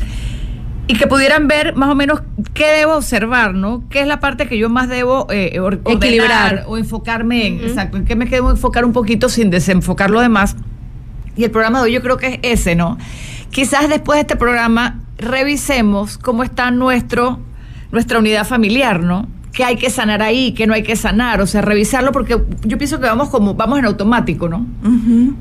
[0.88, 2.22] Y que pudieran ver más o menos
[2.54, 3.84] qué debo observar, ¿no?
[3.90, 6.64] ¿Qué es la parte que yo más debo eh, or- ordenar Equilibrar.
[6.66, 7.60] o enfocarme en?
[7.60, 10.56] Exacto, en qué me debo enfocar un poquito sin desenfocar lo demás.
[11.36, 12.98] Y el programa de hoy yo creo que es ese, ¿no?
[13.52, 17.42] Quizás después de este programa revisemos cómo está nuestro,
[17.92, 19.28] nuestra unidad familiar, ¿no?
[19.58, 22.78] Que hay que sanar ahí, que no hay que sanar, o sea, revisarlo porque yo
[22.78, 24.68] pienso que vamos como vamos en automático, ¿no?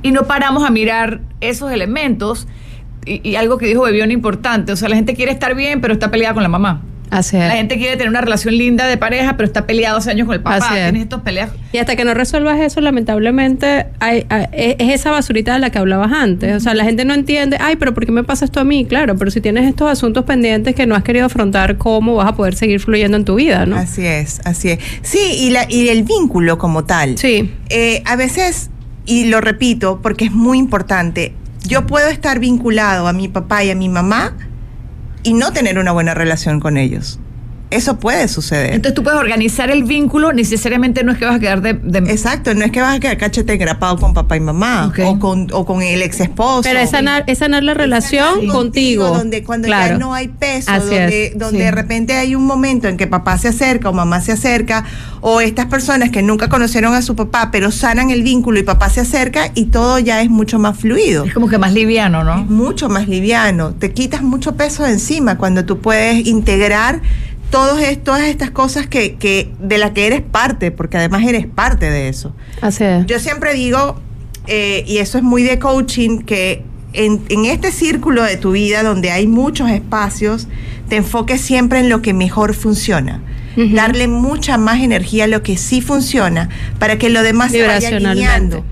[0.03, 2.49] Y no paramos a mirar esos elementos
[3.05, 5.93] y, y algo que dijo Bebión importante, o sea, la gente quiere estar bien, pero
[5.93, 6.81] está peleada con la mamá.
[7.11, 10.27] Así La gente quiere tener una relación linda de pareja, pero está peleado hace años
[10.27, 10.57] con el papá.
[10.57, 10.83] Así es.
[10.85, 11.51] Tienes estas peleas.
[11.73, 16.13] Y hasta que no resuelvas eso, lamentablemente, hay- es esa basurita de la que hablabas
[16.13, 16.55] antes.
[16.57, 18.85] O sea, la gente no entiende, ay, pero ¿por qué me pasa esto a mí?
[18.87, 22.35] Claro, pero si tienes estos asuntos pendientes que no has querido afrontar, ¿cómo vas a
[22.35, 23.77] poder seguir fluyendo en tu vida, no?
[23.77, 24.79] Así es, así es.
[25.03, 27.17] Sí, y, la, y el vínculo como tal.
[27.19, 27.53] Sí.
[27.69, 28.71] Eh, a veces,
[29.05, 31.35] y lo repito porque es muy importante,
[31.67, 34.35] yo puedo estar vinculado a mi papá y a mi mamá
[35.27, 37.19] y no tener una buena relación con ellos.
[37.69, 38.75] Eso puede suceder.
[38.75, 41.73] Entonces tú puedes organizar el vínculo, necesariamente no es que vas a quedar de...
[41.75, 45.19] de- Exacto, no es que vas a quedar cachete engrapado con papá y mamá o,
[45.19, 46.63] con, o con el ex esposo.
[46.63, 49.09] Pero es sanar, es sanar la relación contigo.
[49.09, 49.95] Donde cuando claro.
[49.95, 51.65] ya no hay peso, Así donde, es, donde sí.
[51.65, 54.85] de repente hay un momento en que papá se acerca o mamá se acerca,
[55.21, 58.91] o estas personas que nunca conocieron a su papá, pero sanan el vínculo y papá
[58.91, 61.25] se acerca y todo ya es mucho más fluido.
[61.25, 62.37] Es como que más liviano, Es ¿no?
[62.45, 67.01] mucho más liviano, te quitas mucho peso de encima cuando tú puedes integrar
[67.51, 71.47] todos es- todas estas cosas que, que de las que eres parte, porque además eres
[71.47, 72.35] parte de eso.
[72.61, 73.07] Así es.
[73.07, 74.01] Yo siempre digo,
[74.47, 78.83] eh, y eso es muy de coaching, que en, en este círculo de tu vida
[78.83, 80.49] donde hay muchos espacios,
[80.89, 83.21] te enfoques siempre en lo que mejor funciona.
[83.75, 87.89] Darle mucha más energía a lo que sí funciona para que lo demás se vaya
[88.11, 88.65] alineando.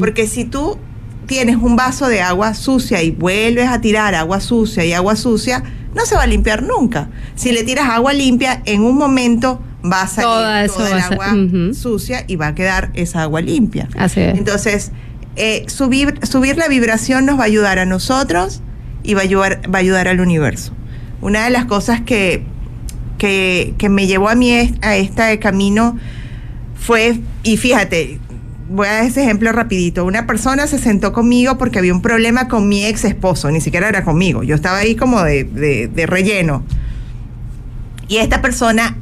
[0.00, 0.78] Porque si tú
[1.26, 5.62] tienes un vaso de agua sucia y vuelves a tirar agua sucia y agua sucia,
[5.94, 7.08] no se va a limpiar nunca.
[7.34, 11.06] Si le tiras agua limpia, en un momento va a salir Toda toda el a
[11.06, 13.88] agua sucia y va a quedar esa agua limpia.
[13.96, 14.38] Así es.
[14.38, 14.92] Entonces,
[15.36, 18.60] eh, subir, subir la vibración nos va a ayudar a nosotros
[19.02, 20.72] y va a ayudar, va a ayudar al universo.
[21.20, 22.44] Una de las cosas que,
[23.18, 24.52] que, que me llevó a mí
[24.82, 25.98] a este camino
[26.74, 28.18] fue, y fíjate,
[28.72, 30.04] voy a dar ese ejemplo rapidito.
[30.04, 33.88] Una persona se sentó conmigo porque había un problema con mi ex esposo, ni siquiera
[33.88, 34.42] era conmigo.
[34.42, 36.64] Yo estaba ahí como de, de- de relleno.
[38.08, 38.96] Y esta persona,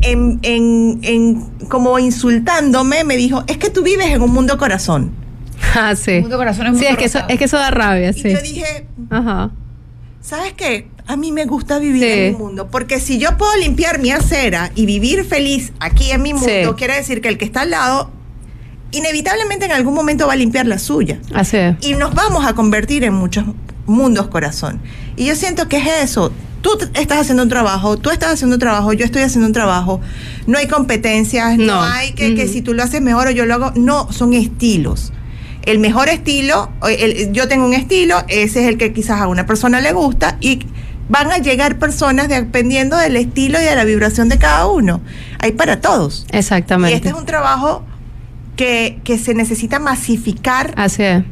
[0.00, 5.10] en, en- en- como insultándome, me dijo, es que tú vives en un mundo corazón.
[5.74, 6.12] Ah, sí.
[6.12, 8.14] El mundo corazón es Sí, muy es que, eso, es que eso da rabia, Y
[8.14, 8.30] sí.
[8.32, 9.50] yo dije, Ajá.
[10.20, 10.88] ¿sabes qué?
[11.06, 12.08] A mí me gusta vivir Sí.
[12.10, 16.22] en mi mundo, porque si yo puedo limpiar mi acera y vivir feliz aquí en
[16.22, 16.74] mi mundo, Sí.
[16.76, 18.10] quiere decir que el que está al lado,
[18.96, 21.18] inevitablemente en algún momento va a limpiar la suya.
[21.34, 21.76] Así es.
[21.80, 23.44] y nos vamos a convertir en muchos
[23.86, 24.80] mundos corazón.
[25.16, 26.32] Y yo siento que es eso.
[26.62, 30.00] Tú estás haciendo un trabajo, tú estás haciendo un trabajo, yo estoy haciendo un trabajo.
[30.48, 31.82] No hay competencias, no, No.
[31.82, 33.72] hay que, si tú lo haces mejor o yo lo hago.
[33.76, 35.12] No, son estilos.
[35.62, 39.46] El mejor estilo, el- yo tengo un estilo, ese es el que quizás a una
[39.46, 40.60] persona le gusta y
[41.08, 45.00] van a llegar personas dependiendo del estilo y de la vibración de cada uno.
[45.38, 46.26] Hay para todos.
[46.32, 46.96] Y Exactamente.
[46.96, 47.84] este es un trabajo
[48.56, 51.22] que, que se necesita masificar Así es.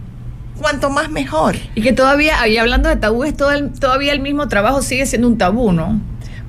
[0.61, 1.57] cuanto más mejor.
[1.75, 5.27] Y que todavía, y hablando de tabúes, todo el- todavía el mismo trabajo sigue siendo
[5.29, 6.01] un tabú, ¿no?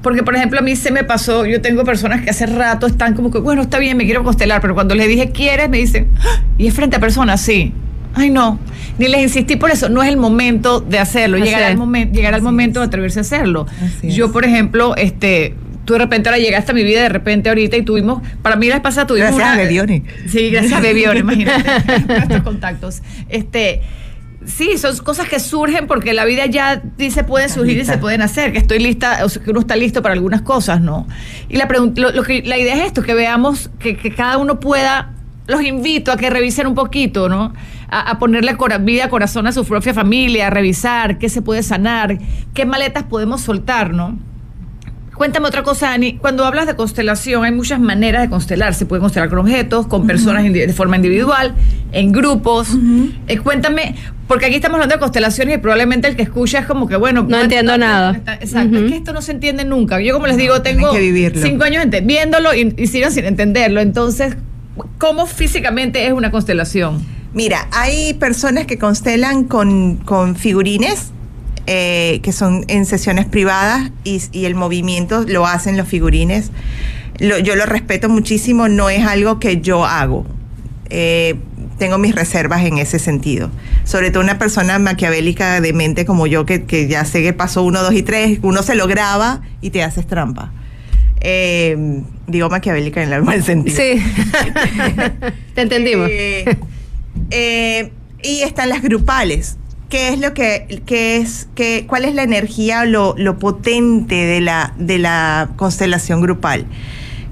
[0.01, 3.15] Porque, por ejemplo, a mí se me pasó, yo tengo personas que hace rato están
[3.15, 5.67] como que, bueno, está bien, me quiero constelar, pero cuando les dije, ¿quieres?
[5.69, 7.73] Me dicen, "Ah", y es frente a personas, sí.
[8.13, 8.59] Ay, no,
[8.99, 12.37] ni les insistí por eso, no es el momento de hacerlo, llegará el, momen- llegará
[12.37, 12.83] el Así momento es.
[12.83, 13.65] de atreverse a hacerlo.
[14.03, 17.77] Yo, por ejemplo, este, tú de repente ahora llegaste a mi vida de repente ahorita
[17.77, 20.03] y tuvimos, para mí la vez pasada tuvimos Gracias a Bebione.
[20.27, 21.63] Sí, gracias a Bebione, imagínate,
[22.07, 23.01] nuestros contactos.
[23.29, 23.81] Este,
[24.45, 28.21] sí, son cosas que surgen porque la vida ya dice pueden surgir y se pueden
[28.21, 31.07] hacer, que estoy lista, o sea, que uno está listo para algunas cosas, ¿no?
[31.49, 34.37] Y la pregunta, lo, lo que la idea es esto, que veamos que, que cada
[34.37, 35.11] uno pueda
[35.47, 37.53] los invito a que revisen un poquito, ¿no?
[37.87, 41.61] A, a ponerle cora- vida, corazón a su propia familia, a revisar qué se puede
[41.61, 42.17] sanar,
[42.55, 44.17] qué maletas podemos soltar, ¿no?
[45.15, 46.17] Cuéntame otra cosa, Ani.
[46.17, 48.73] Cuando hablas de constelación, hay muchas maneras de constelar.
[48.73, 51.55] Se puede constelar con objetos, con personas de forma individual,
[51.93, 52.69] en grupos.
[53.27, 53.95] Eh, cuéntame,
[54.27, 57.25] porque aquí estamos hablando de constelaciones y probablemente el que escucha es como que, bueno,
[57.27, 58.21] No entiendo nada.
[58.41, 60.01] Exacto, es que esto no se entiende nunca.
[60.01, 61.41] Yo, como les digo, tengo que vivirlo.
[61.41, 63.79] cinco años ente- viéndolo y, y siguen sin entenderlo.
[63.79, 64.35] Entonces,
[64.97, 67.01] ¿cómo físicamente es una constelación?
[67.33, 71.11] Mira, hay personas que constelan con, con figurines,
[71.67, 76.51] eh, que son en sesiones privadas y, y el movimiento lo hacen los figurines.
[77.19, 80.25] Lo- yo lo respeto muchísimo, no es algo que yo hago.
[80.89, 81.35] Eh,
[81.79, 83.49] tengo mis reservas en ese sentido.
[83.83, 87.63] Sobre todo una persona maquiavélica de mente como yo, que, que ya sé que pasó
[87.63, 90.51] uno, dos y tres, uno se lo graba y te haces trampa.
[91.21, 93.75] Eh, digo maquiavélica en el mal sentido.
[93.75, 94.01] Sí.
[95.55, 96.07] Te entendimos.
[96.11, 96.57] Eh,
[97.31, 97.91] eh,
[98.21, 99.57] y están las grupales.
[99.89, 104.41] ¿Qué es lo que, qué es, qué, cuál es la energía, lo, lo potente de
[104.41, 106.65] la, de la constelación grupal?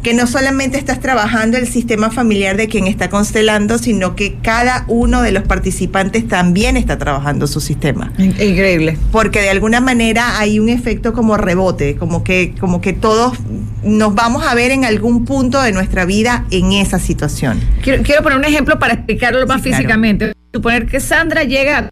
[0.04, 4.84] que no solamente estás trabajando el sistema familiar de quien está constelando, sino que cada
[4.89, 8.12] uno de los participantes también está trabajando su sistema.
[8.18, 8.97] Increíble.
[9.14, 13.38] Porque de alguna manera hay un efecto como rebote, como que, como que todos
[13.82, 17.62] nos vamos a ver en algún punto de nuestra vida en esa situación.
[17.82, 20.34] Quiero, quiero poner un ejemplo para explicarlo más físicamente.
[20.54, 21.89] Suponer que Sandra llega a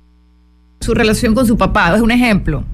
[0.81, 2.65] su relación con su papá, es un ejemplo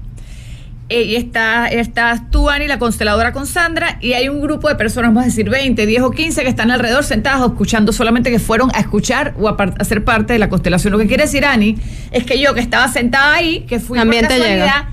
[0.90, 5.10] y está, estás tú, Ani, la consteladora con Sandra, y hay un grupo de personas,
[5.10, 8.70] vamos a decir 20, 10 o 15, que están alrededor sentadas escuchando solamente que fueron
[8.74, 10.92] a escuchar o a, ser parte de la constelación.
[10.92, 11.76] Lo que quiere decir, Ani,
[12.10, 14.86] es que yo que estaba sentada ahí, que fui también por casualidad,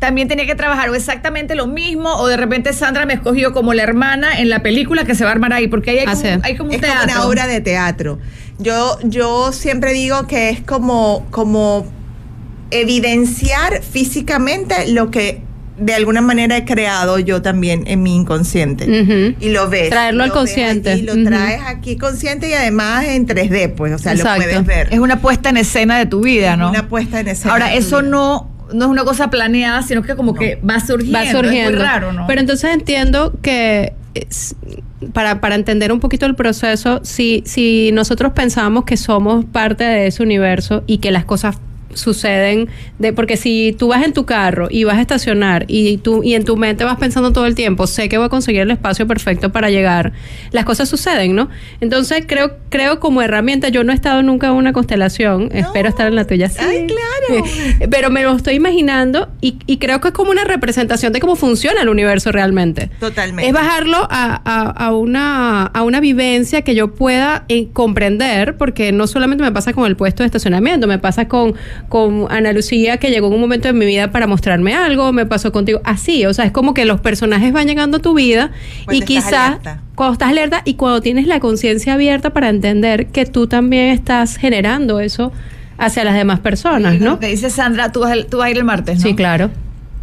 [0.00, 3.72] también tenía que trabajar o exactamente lo mismo, o de repente Sandra me escogió como
[3.72, 6.44] la hermana en la película que se va a armar ahí, porque ahí hay, como,
[6.44, 7.00] hay como un es teatro.
[7.02, 8.18] Como una obra de teatro.
[8.58, 11.86] Yo, yo siempre digo que es como, como
[12.70, 15.42] evidenciar físicamente lo que
[15.76, 19.36] de alguna manera he creado yo también en mi inconsciente.
[19.40, 19.90] Y lo ves.
[19.90, 20.96] Traerlo al consciente.
[20.96, 24.88] Y lo traes aquí consciente y además en 3D, pues, o sea, lo puedes ver.
[24.92, 26.70] Es una puesta en escena de tu vida, ¿no?
[26.70, 27.52] Una puesta en escena.
[27.52, 31.18] Ahora, eso no no es una cosa planeada, sino que como que va surgiendo.
[31.18, 31.70] Va surgiendo.
[31.70, 32.26] Es muy raro, ¿no?
[32.26, 33.92] Pero entonces entiendo que
[35.12, 40.06] para, para entender un poquito el proceso, si, si nosotros pensamos que somos parte de
[40.06, 41.56] ese universo y que las cosas
[41.94, 42.68] suceden
[42.98, 46.34] de porque si tú vas en tu carro y vas a estacionar y tú y
[46.34, 49.06] en tu mente vas pensando todo el tiempo sé que voy a conseguir el espacio
[49.06, 50.12] perfecto para llegar
[50.52, 51.48] las cosas suceden no
[51.80, 56.06] entonces creo creo como herramienta yo no he estado nunca en una constelación espero estar
[56.06, 56.48] en la tuya.
[56.48, 56.58] Sí.
[56.60, 57.44] Ay, claro.
[57.90, 61.36] Pero me lo estoy imaginando y, y, creo que es como una representación de cómo
[61.36, 62.90] funciona el universo realmente.
[63.00, 63.46] Totalmente.
[63.46, 69.06] Es bajarlo a, a, una a una vivencia que yo pueda eh, comprender porque no
[69.06, 71.54] solamente me pasa con el puesto de estacionamiento me pasa con
[71.88, 75.26] con Ana Lucía que llegó en un momento de mi vida para mostrarme algo, me
[75.26, 78.50] pasó contigo, así, o sea, es como que los personajes van llegando a tu vida
[78.90, 79.58] y quizás
[79.94, 84.36] cuando estás alerta y cuando tienes la conciencia abierta para entender que tú también estás
[84.36, 85.32] generando eso
[85.78, 87.18] hacia las demás personas, ¿no?
[87.18, 89.02] que dice Sandra, tú vas, tú vas a ir el martes, ¿no?
[89.02, 89.50] Sí, claro.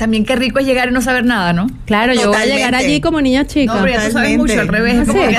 [0.02, 1.70] También qué rico es llegar y no saber nada, ¿no?
[1.86, 3.76] Claro, yo voy a llegar allí como niña chica.
[3.76, 5.08] No, pero ya tú sabes mucho, al revés.
[5.08, 5.38] Como que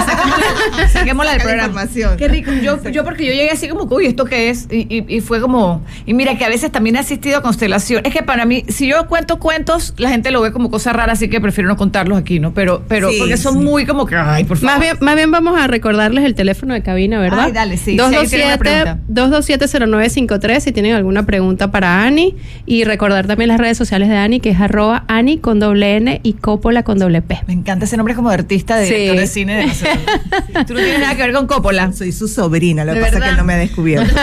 [0.89, 1.85] saquemos la del programa.
[2.17, 2.53] Qué rico.
[2.53, 4.69] Yo, yo porque yo llegué así como, uy, ¿esto qué es?
[4.71, 5.83] Y, y, fue como...
[6.07, 8.07] Y mira, que a veces también he asistido a constelación.
[8.07, 11.15] Es que para mí, si yo cuento cuentos, la gente lo ve como cosa rara,
[11.15, 12.55] así que prefiero no contarlos aquí, ¿no?
[12.55, 14.75] Pero, pero porque son muy como que, ay, por favor.
[14.75, 17.47] Más bien, más bien vamos a recordarles el teléfono de cabina, ¿verdad?
[17.47, 17.97] Ay, dale, sí.
[17.97, 22.37] 227-0953 si tienen alguna pregunta para Ani.
[22.65, 26.21] Y recordar también las redes sociales de Ani, que es arroba Ani con doble N
[26.23, 27.41] y Coppola con doble P.
[27.47, 29.57] Me encanta ese nombre como de artista, de director de cine.
[29.57, 31.93] De Tú no tienes nada que ver con Coppola.
[31.93, 34.15] Soy su sobrina, lo que pasa es que él no me ha descubierto.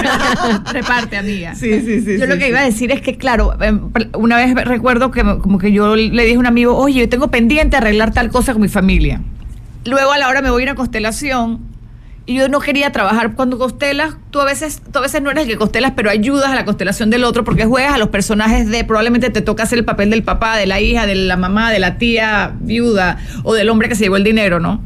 [0.72, 1.54] reparte, amiga.
[1.54, 2.18] Sí, sí, sí.
[2.18, 5.58] Yo lo que iba a decir es que, claro, em, una vez recuerdo que como
[5.58, 8.62] que yo le dije a un amigo, oye, yo tengo pendiente arreglar tal cosa con
[8.62, 9.20] mi familia.
[9.84, 11.67] Luego a la hora me voy a ir a constelación
[12.28, 15.44] y yo no quería trabajar cuando constelas, tú a veces, tú a veces no eres
[15.44, 18.68] el que constelas, pero ayudas a la constelación del otro porque juegas a los personajes
[18.68, 21.72] de, probablemente te toca hacer el papel del papá, de la hija, de la mamá,
[21.72, 24.82] de la tía viuda o del hombre que se llevó el dinero, ¿no?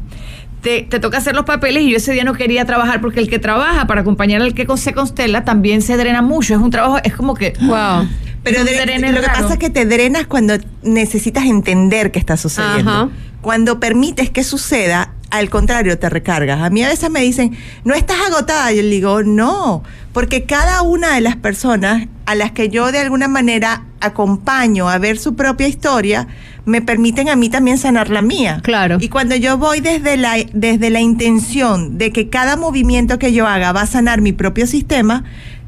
[0.61, 3.29] Te, te, toca hacer los papeles y yo ese día no quería trabajar porque el
[3.29, 6.53] que trabaja para acompañar al que se constela también se drena mucho.
[6.53, 8.07] Es un trabajo, es como que, wow.
[8.43, 13.11] Pero lo que pasa es que te drenas cuando necesitas entender qué está sucediendo.
[13.41, 16.61] Cuando permites que suceda, al contrario, te recargas.
[16.61, 18.71] A mí a veces me dicen, no estás agotada.
[18.71, 19.81] Yo le digo, no,
[20.13, 24.99] porque cada una de las personas a las que yo de alguna manera acompaño a
[24.99, 26.27] ver su propia historia,
[26.65, 28.59] me permiten a mí también sanar la mía.
[28.61, 28.97] Claro.
[29.01, 33.47] Y cuando yo voy desde la, desde la intención de que cada movimiento que yo
[33.47, 35.23] haga va a sanar mi propio sistema,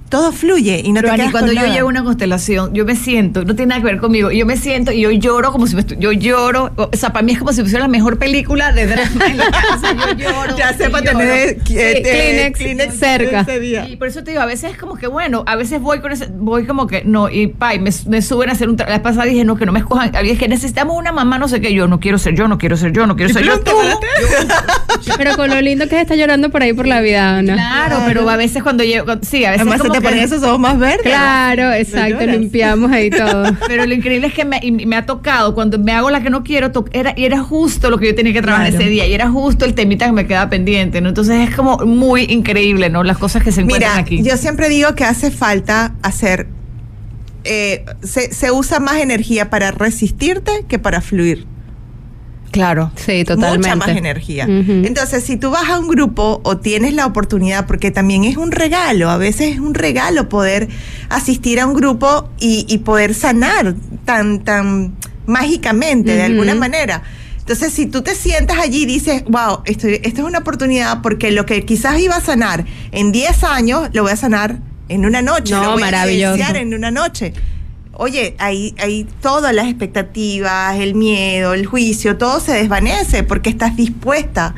[0.10, 3.44] todo fluye y no te quedas cuando yo llego a una constelación, yo me siento,
[3.44, 5.84] no tiene nada que ver conmigo, yo me siento y yo lloro como si me
[5.98, 9.26] yo lloro, o sea, para mí es como si fuera la mejor película de drama
[9.28, 10.58] en la casa, yo lloro.
[10.58, 13.46] Ya sepa tener Kleenex, cerca.
[13.88, 16.12] Y por eso te digo, a veces es como que bueno, a veces voy con
[16.12, 19.26] ese, voy como que no, y pa, me, me, suben a hacer un la pasada
[19.26, 21.88] dije, no, que no me escojan, es que necesitamos una mamá, no sé qué, yo
[21.88, 23.60] no quiero ser yo, no quiero ser yo, no quiero ser yo.
[23.60, 23.72] Tú.
[25.18, 27.54] pero con lo lindo que es estar llorando por ahí por la vida, ¿no?
[27.54, 29.66] Claro, pero a veces cuando llego, sí, a veces
[29.96, 31.04] te ponen esos ojos más verdes.
[31.04, 33.56] Claro, exacto, limpiamos ahí todo.
[33.68, 36.44] Pero lo increíble es que me, me, ha tocado, cuando me hago la que no
[36.44, 39.30] quiero, era, y era justo lo que yo tenía que trabajar ese día, y era
[39.30, 41.10] justo el temita que me queda pendiente, ¿no?
[41.10, 43.04] Entonces es como muy increíble, ¿no?
[43.04, 44.22] Las cosas que se encuentran aquí.
[44.24, 46.48] Yo siempre digo que hace falta hacer,
[47.44, 51.46] eh, se, se usa más energía para resistirte que para fluir.
[52.52, 53.68] Claro, sí, totalmente.
[53.68, 54.46] Mucha más energía.
[54.46, 58.52] Entonces, si tú vas a un grupo o tienes la oportunidad, porque también es un
[58.52, 60.70] regalo, a veces es un regalo poder
[61.10, 63.76] asistir a un grupo y, poder sanar
[64.06, 67.04] tan, tan mágicamente, de alguna manera.
[67.40, 71.32] Entonces, si tú te sientas allí y dices, wow, esto, esto es una oportunidad porque
[71.32, 75.22] lo que quizás iba a sanar en 10 años, lo voy a sanar en una
[75.22, 75.54] noche.
[75.54, 76.44] No, lo voy maravilloso.
[76.44, 77.34] a en una noche.
[77.98, 78.76] Oye, ahí,
[79.22, 84.54] todas las expectativas, el miedo, el juicio, todo se desvanece porque estás dispuesta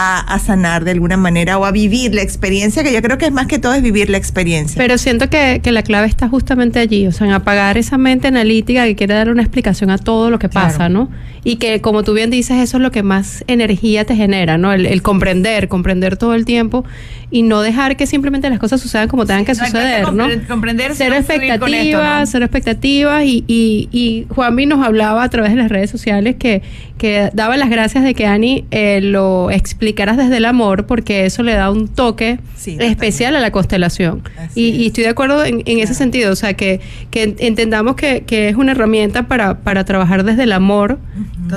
[0.00, 3.26] a, a sanar de alguna manera o a vivir la experiencia, que yo creo que
[3.26, 4.76] es más que todo es vivir la experiencia.
[4.80, 8.28] Pero siento que, que la clave está justamente allí, o sea, en apagar esa mente
[8.28, 10.68] analítica que quiere dar una explicación a todo lo que Claro.
[10.68, 11.10] pasa, ¿no?
[11.42, 14.72] Y que, como tú bien dices, eso es lo que más energía te genera, ¿no?
[14.72, 16.84] El, el comprender, comprender todo el tiempo
[17.30, 20.26] y no dejar que simplemente las cosas sucedan como tengan que no suceder, que ¿no?
[20.28, 22.26] compre- comprender, con expectativas, ¿no?
[22.26, 26.62] cero expectativas y, y, y Juanmi nos hablaba a través de las redes sociales que,
[26.98, 31.42] que daba las gracias de que Ani eh, lo explicaras desde el amor porque eso
[31.42, 34.22] le da un toque Sí, especial a la constelación.
[34.54, 34.74] Y, es.
[34.78, 36.80] y estoy de acuerdo en, en ese sentido, o sea, que,
[37.10, 40.98] que entendamos que, que es una herramienta para, para trabajar desde el amor,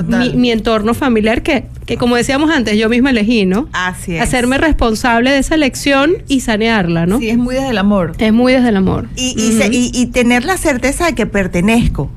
[0.08, 3.68] mi, mi entorno familiar, que, que como decíamos antes, yo misma elegí, ¿no?
[3.72, 4.22] Así es.
[4.22, 7.18] Hacerme responsable de esa elección y sanearla, ¿no?
[7.18, 8.12] Sí, es muy desde el amor.
[8.18, 9.08] Es muy desde el amor.
[9.16, 9.72] Y, y, se- Ujú.
[9.72, 12.10] y- y tener la certeza de que pertenezco,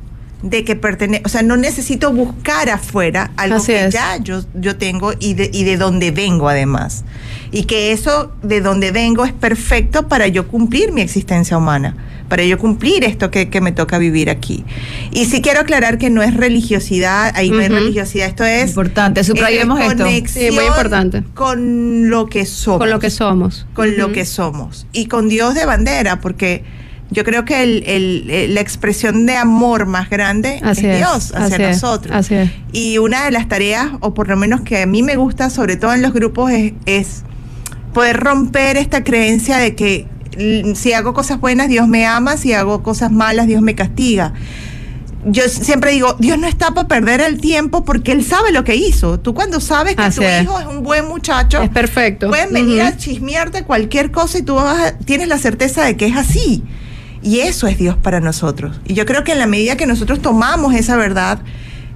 [0.46, 3.94] de que pertenezco, o sea, no necesito buscar afuera algo Así que es.
[3.96, 7.04] ya yo, yo tengo y de, y de donde vengo además.
[7.52, 11.96] Y que eso de donde vengo es perfecto para yo cumplir mi existencia humana,
[12.30, 14.64] para yo cumplir esto que, que me toca vivir aquí.
[15.12, 17.76] Y sí quiero aclarar que no es religiosidad, ahí no hay Ujú.
[17.78, 18.70] religiosidad, esto es...
[18.70, 20.06] Importante, subrayemos eh, esto.
[20.32, 21.24] Sí, muy importante.
[21.34, 23.66] Con lo que somos Con lo que somos.
[23.74, 26.64] con lo que somos y con Dios de bandera, porque
[27.12, 31.34] yo creo que el- el- el- la expresión de amor más grande Así es Dios
[31.36, 32.16] hacia así es, nosotros.
[32.16, 32.52] así es.
[32.72, 35.76] Y una de las tareas, o por lo menos que a mí me gusta, sobre
[35.78, 37.24] todo en los grupos, es, es
[37.94, 42.54] poder romper esta creencia de que mm, si hago cosas buenas, Dios me ama, si
[42.54, 44.34] hago cosas malas, Dios me castiga.
[45.28, 48.76] Yo siempre digo, Dios no está para perder el tiempo porque Él sabe lo que
[48.76, 49.20] hizo.
[49.20, 50.44] Tú cuando sabes que Así tu es.
[50.44, 52.28] hijo es un buen muchacho, Es perfecto.
[52.30, 52.88] Pueden venir Ujú.
[52.90, 56.64] a chismearte cualquier cosa y tú vas a- tienes la certeza de que es así.
[57.26, 58.80] Y eso es Dios para nosotros.
[58.86, 61.40] Y yo creo que en la medida que nosotros tomamos esa verdad,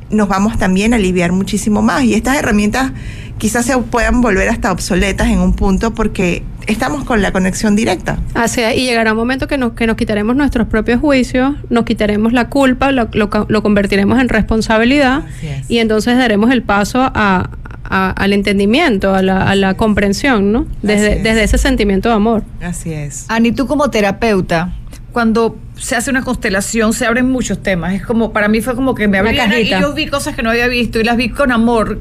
[0.09, 2.03] nos vamos también a aliviar muchísimo más.
[2.03, 2.91] Y estas herramientas
[3.38, 8.17] quizás se puedan volver hasta obsoletas en un punto porque estamos con la conexión directa.
[8.34, 11.86] Así es, y llegará un momento que nos, que nos quitaremos nuestros propios juicios, nos
[11.86, 15.23] quitaremos la culpa, lo, lo, lo convertiremos en responsabilidad
[15.69, 17.49] y entonces daremos el paso a,
[17.86, 20.65] a- al entendimiento, a la, a la comprensión, ¿no?
[20.82, 21.23] Desde, es.
[21.23, 22.43] desde ese sentimiento de amor.
[22.61, 23.25] Así es.
[23.30, 24.73] Ani, tú como terapeuta,
[25.12, 27.93] cuando se hace una constelación se abren muchos temas.
[27.93, 30.49] Es como, para mí fue como que me abrieron y yo vi cosas que no
[30.51, 31.99] había visto y las vi con amor.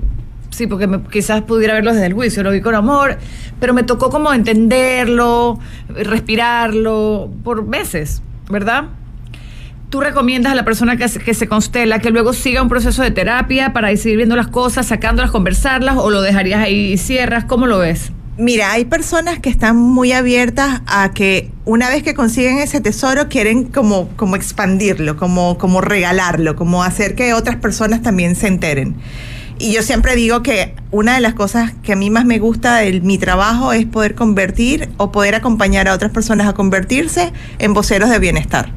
[0.50, 3.18] Sí, porque me- quizás pudiera verlo desde el juicio, lo vi con amor,
[3.60, 8.84] pero me tocó como entenderlo, respirarlo por veces, ¿verdad?
[9.90, 13.02] ¿Tú recomiendas a la persona que, se- que se constela que luego siga un proceso
[13.02, 17.44] de terapia para ir viendo las cosas, sacándolas, conversarlas o lo dejarías ahí y cierras?
[17.44, 18.12] ¿Cómo lo ves?
[18.38, 23.28] Mira, hay personas que están muy abiertas a que una vez que consiguen ese tesoro
[23.28, 28.94] quieren como, como expandirlo, como, como regalarlo, como hacer que otras personas también se enteren.
[29.58, 32.76] Y yo siempre digo que una de las cosas que a mí más me gusta
[32.76, 37.74] de mi trabajo es poder convertir o poder acompañar a otras personas a convertirse en
[37.74, 38.70] voceros de bienestar.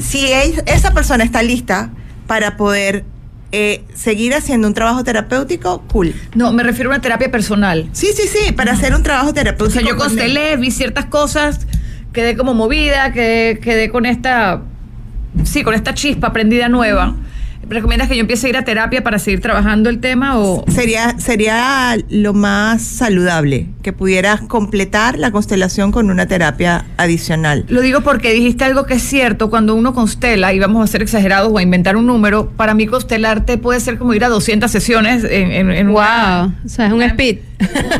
[0.00, 1.90] Si es- esa persona está lista
[2.26, 3.04] para poder
[3.52, 6.14] eh, seguir haciendo un trabajo terapéutico, cool.
[6.34, 7.88] No, me refiero a una terapia personal.
[7.92, 9.78] Sí, sí, sí, para hacer un trabajo O terapéutico.
[9.80, 11.66] sea, yo con- constelé, vi ciertas cosas,
[12.12, 14.62] quedé como movida, quedé, quedé con esta,
[15.44, 17.14] sí, con esta chispa prendida nueva.
[17.68, 20.64] ¿Recomiendas que yo empiece a ir a terapia para seguir trabajando el tema o...?
[20.68, 27.64] Sería, sería lo más saludable que pudieras completar la constelación con una terapia adicional.
[27.68, 31.02] Lo digo porque dijiste algo que es cierto, cuando uno constela, y vamos a ser
[31.02, 34.70] exagerados o a inventar un número, para mí constelarte puede ser como ir a 200
[34.70, 37.38] sesiones en, en, en una- Wow, o sea, es un speed.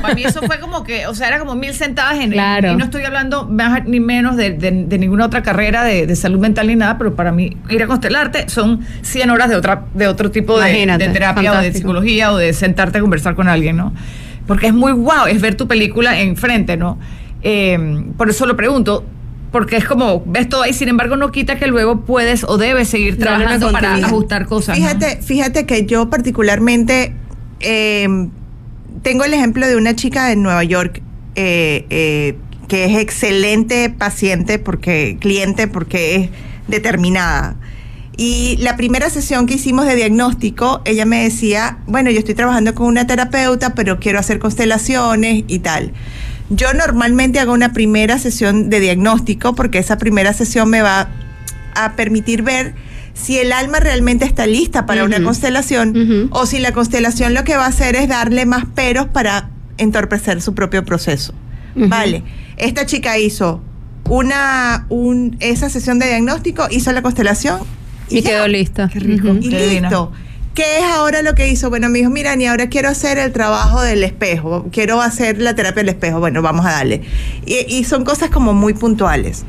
[0.00, 2.72] Para mí eso fue como que, o sea, era como mil sentadas en Claro.
[2.72, 6.16] Y no estoy hablando más ni menos de, de- de ninguna otra carrera de, de
[6.16, 9.84] salud mental ni nada, pero para mí ir a constelarte son 100 horas de otra
[9.94, 13.34] de otro tipo de, Imagínate, de terapia o de psicología o de sentarte a conversar
[13.34, 13.92] con alguien, ¿no?
[14.46, 16.98] Porque es muy guau, es ver tu película enfrente, ¿no?
[17.42, 19.04] Eh, por eso lo pregunto.
[19.52, 22.88] Porque es como, ves todo ahí, sin embargo, no quita que luego puedes o debes
[22.88, 24.78] seguir trabajando para ajustar cosas.
[24.78, 24.82] ¿no?
[24.86, 27.14] Fíjate, fíjate que yo particularmente
[27.60, 28.08] eh,
[29.02, 31.02] tengo el ejemplo de una chica de Nueva York
[31.34, 32.36] eh, eh,
[32.68, 36.30] que es excelente paciente porque cliente porque es
[36.68, 37.56] determinada.
[38.16, 42.74] Y la primera sesión que hicimos de diagnóstico, ella me decía, bueno, yo estoy trabajando
[42.74, 45.92] con una terapeuta, pero quiero hacer constelaciones y tal.
[46.50, 51.08] Yo normalmente hago una primera sesión de diagnóstico porque esa primera sesión me va
[51.74, 52.74] a permitir ver
[53.14, 57.56] si el alma realmente está lista para una constelación o si la constelación lo que
[57.56, 61.34] va a hacer es darle más peros para entorpecer su propio proceso.
[61.74, 62.22] Vale,
[62.56, 63.62] esta chica hizo
[64.08, 67.60] una un, esa sesión de diagnóstico, hizo la constelación
[68.08, 68.88] Y quedó lista.
[68.92, 69.28] Qué rico.
[69.40, 69.88] Y Qué divina.
[69.88, 70.12] listo.
[70.54, 71.70] ¿Qué es ahora lo que hizo?
[71.70, 75.54] Bueno, me dijo, mira, ni ahora quiero hacer el trabajo del espejo, quiero hacer la
[75.54, 76.18] terapia del espejo.
[76.20, 77.00] Bueno, vamos a darle.
[77.46, 79.44] Y, y son cosas como muy puntuales.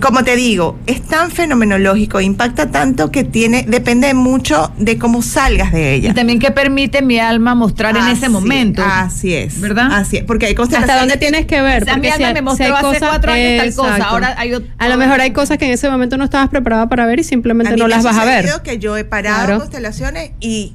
[0.00, 5.72] Como te digo, es tan fenomenológico, impacta tanto que tiene, depende mucho de cómo salgas
[5.72, 6.10] de ella.
[6.10, 8.82] Y también que permite mi alma mostrar en Así- ese momento.
[8.84, 9.60] Así es.
[9.60, 9.88] ¿Verdad?
[9.92, 10.24] Así es.
[10.24, 10.90] Porque hay constelaciones.
[10.90, 11.82] ¿Hasta dónde tienes que ver?
[11.82, 14.04] O sea, mi Porque alma si- me si mostró hay hace cuatro años tal cosa,
[14.04, 16.88] ahora hay ot- A lo mejor hay cosas que en ese momento no estabas preparada
[16.88, 18.46] para ver y simplemente no las vas a ver.
[18.62, 19.58] que yo he parado Claro.
[19.60, 20.74] constelaciones y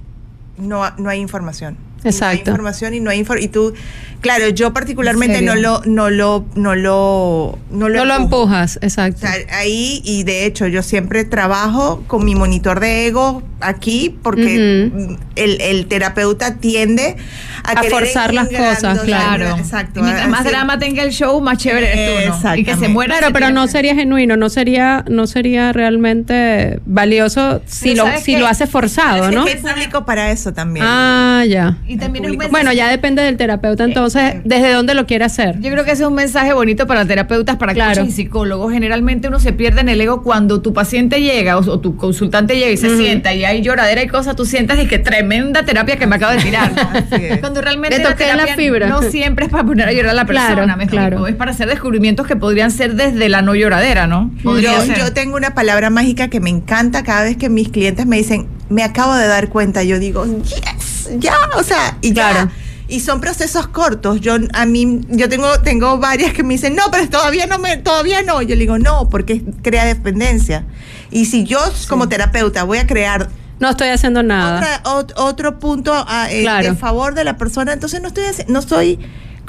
[0.57, 1.77] no, no hay información.
[1.99, 2.51] Y No hay Exacto.
[2.51, 3.73] información y no hay y tú,
[4.21, 8.79] claro, yo particularmente ¿En no lo, no lo, no lo, no lo, No lo empujas,
[8.81, 9.19] O exacto.
[9.21, 14.91] sea, ahí, y de hecho, yo siempre trabajo con mi monitor de ego aquí, porque
[15.35, 17.17] el, el terapeuta tiende
[17.63, 19.57] a, forzar las cosas, claro.
[19.57, 19.99] Exacto.
[19.99, 22.55] Y mientras más drama tenga el show, más chévere eres tú, ¿no?
[22.55, 23.17] Y que se muera.
[23.17, 28.23] Claro, pero no sería genuino, no sería, no sería realmente valioso si Pero lo, ¿sabes
[28.23, 29.45] si lo hace forzado, Es ¿no?
[29.45, 30.85] que hay público para eso también.
[30.87, 31.77] Ah, ya.
[31.89, 35.25] Y también es un mensaje- Bueno, ya depende del terapeuta, entonces, desde dónde lo quiere
[35.25, 35.59] hacer.
[35.59, 37.95] Yo creo que ese es un mensaje bonito para terapeutas, para Claro.
[38.01, 38.71] coaches y psicólogos.
[38.71, 42.55] Generalmente uno se pierde en el ego cuando tu paciente llega o, o tu consultante
[42.55, 45.97] llega y se sienta y hay lloradera y cosas, tú sientas y que tremenda terapia
[45.97, 46.71] que me acabo de tirar.
[47.39, 48.87] Cuando realmente Le toqué la fibra.
[48.87, 51.07] no siempre es para poner a llorar a la persona, Claro, me explico.
[51.07, 51.27] claro.
[51.27, 54.31] es para hacer descubrimientos que podrían ser desde la no lloradera, ¿no?
[54.43, 54.97] Podría Yo, ser.
[54.99, 58.47] yo tengo una palabra mágica que me encanta cada vez que mis clientes me dicen,
[58.69, 59.83] me acabo de dar cuenta.
[59.83, 62.31] Yo digo, yes, ya, o sea, y ya.
[62.31, 62.51] Claro.
[62.87, 64.19] Y son procesos cortos.
[64.19, 67.77] Yo a mí yo tengo tengo varias que me dicen, "No, pero todavía no me
[67.77, 70.65] todavía no." Yo le digo, "No, porque crea dependencia."
[71.11, 73.29] Y si yo como terapeuta voy a crear
[73.59, 74.57] No estoy haciendo nada.
[74.57, 76.67] otra- ot- otro punto a, eh, Claro.
[76.67, 78.97] en favor de la persona, entonces no estoy no soy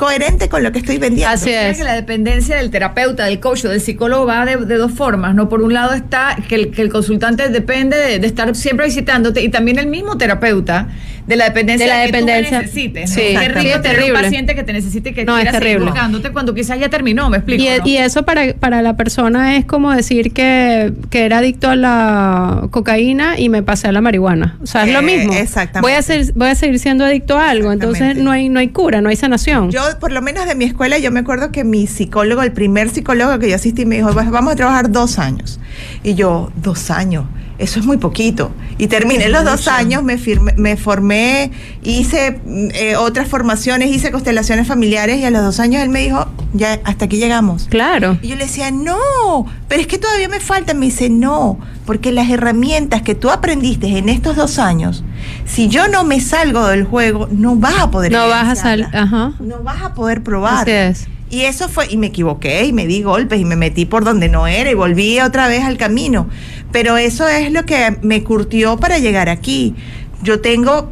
[0.01, 1.33] coherente con lo que estoy vendiendo.
[1.35, 1.77] Así es.
[1.77, 5.35] que la dependencia del terapeuta, del coach o del psicólogo va de, de dos formas,
[5.35, 5.51] ¿no?
[5.51, 9.43] Por un lado está que el, que el consultante depende de, de estar siempre visitándote
[9.43, 10.89] y también el mismo terapeuta
[11.27, 12.59] de la dependencia De la que tú dependencia.
[12.59, 13.11] me necesites.
[13.11, 13.15] ¿no?
[13.15, 13.61] Sí, Qué exactamente.
[13.61, 14.23] rico Sí, es tener un terrible.
[14.23, 15.91] paciente que te necesite y que No, es quiera seguir terrible.
[15.91, 17.63] buscándote cuando quizás ya terminó, me explico.
[17.63, 17.87] Y, ¿no?
[17.87, 22.67] y eso para, para la persona es como decir que, que era adicto a la
[22.71, 24.57] cocaína y me pasé a la marihuana.
[24.63, 25.35] O sea, es lo Eh, mismo.
[25.35, 25.81] exactamente.
[25.83, 27.71] Voy a, ser, voy a seguir siendo adicto a algo.
[27.71, 29.71] Entonces no hay, no hay cura, no hay sanación.
[29.71, 32.91] Yo, por lo menos de mi escuela, yo me acuerdo que mi psicólogo, el primer
[32.91, 35.59] psicólogo que yo asistí, me dijo, "Vas- vamos a trabajar dos años.
[36.03, 37.25] Y yo, dos años,
[37.59, 38.53] eso es muy poquito.
[38.79, 41.51] Y terminé los dos años, me, firmé- me formé,
[41.83, 46.01] hice mm, eh, otras formaciones, hice constelaciones familiares y a los dos años él me
[46.03, 47.67] dijo, ya, hasta aquí llegamos.
[47.71, 48.19] Claro.
[48.23, 50.75] Y yo le decía, no, pero es que todavía me falta.
[50.75, 55.05] Me dice, no, porque las herramientas que tú aprendiste en estos dos años,
[55.45, 58.87] si yo no me salgo del juego, no vas a poder No vas a salir.
[58.93, 59.35] Ajá.
[59.41, 60.63] No vas a poder probar.
[60.63, 61.09] Así es.
[61.31, 64.29] Y eso fue, y me equivoqué, y me di golpes, y me metí por donde
[64.29, 66.29] no era, y volví otra vez al camino.
[66.73, 69.77] Pero eso es lo que me curtió para llegar aquí.
[70.25, 70.91] Yo tengo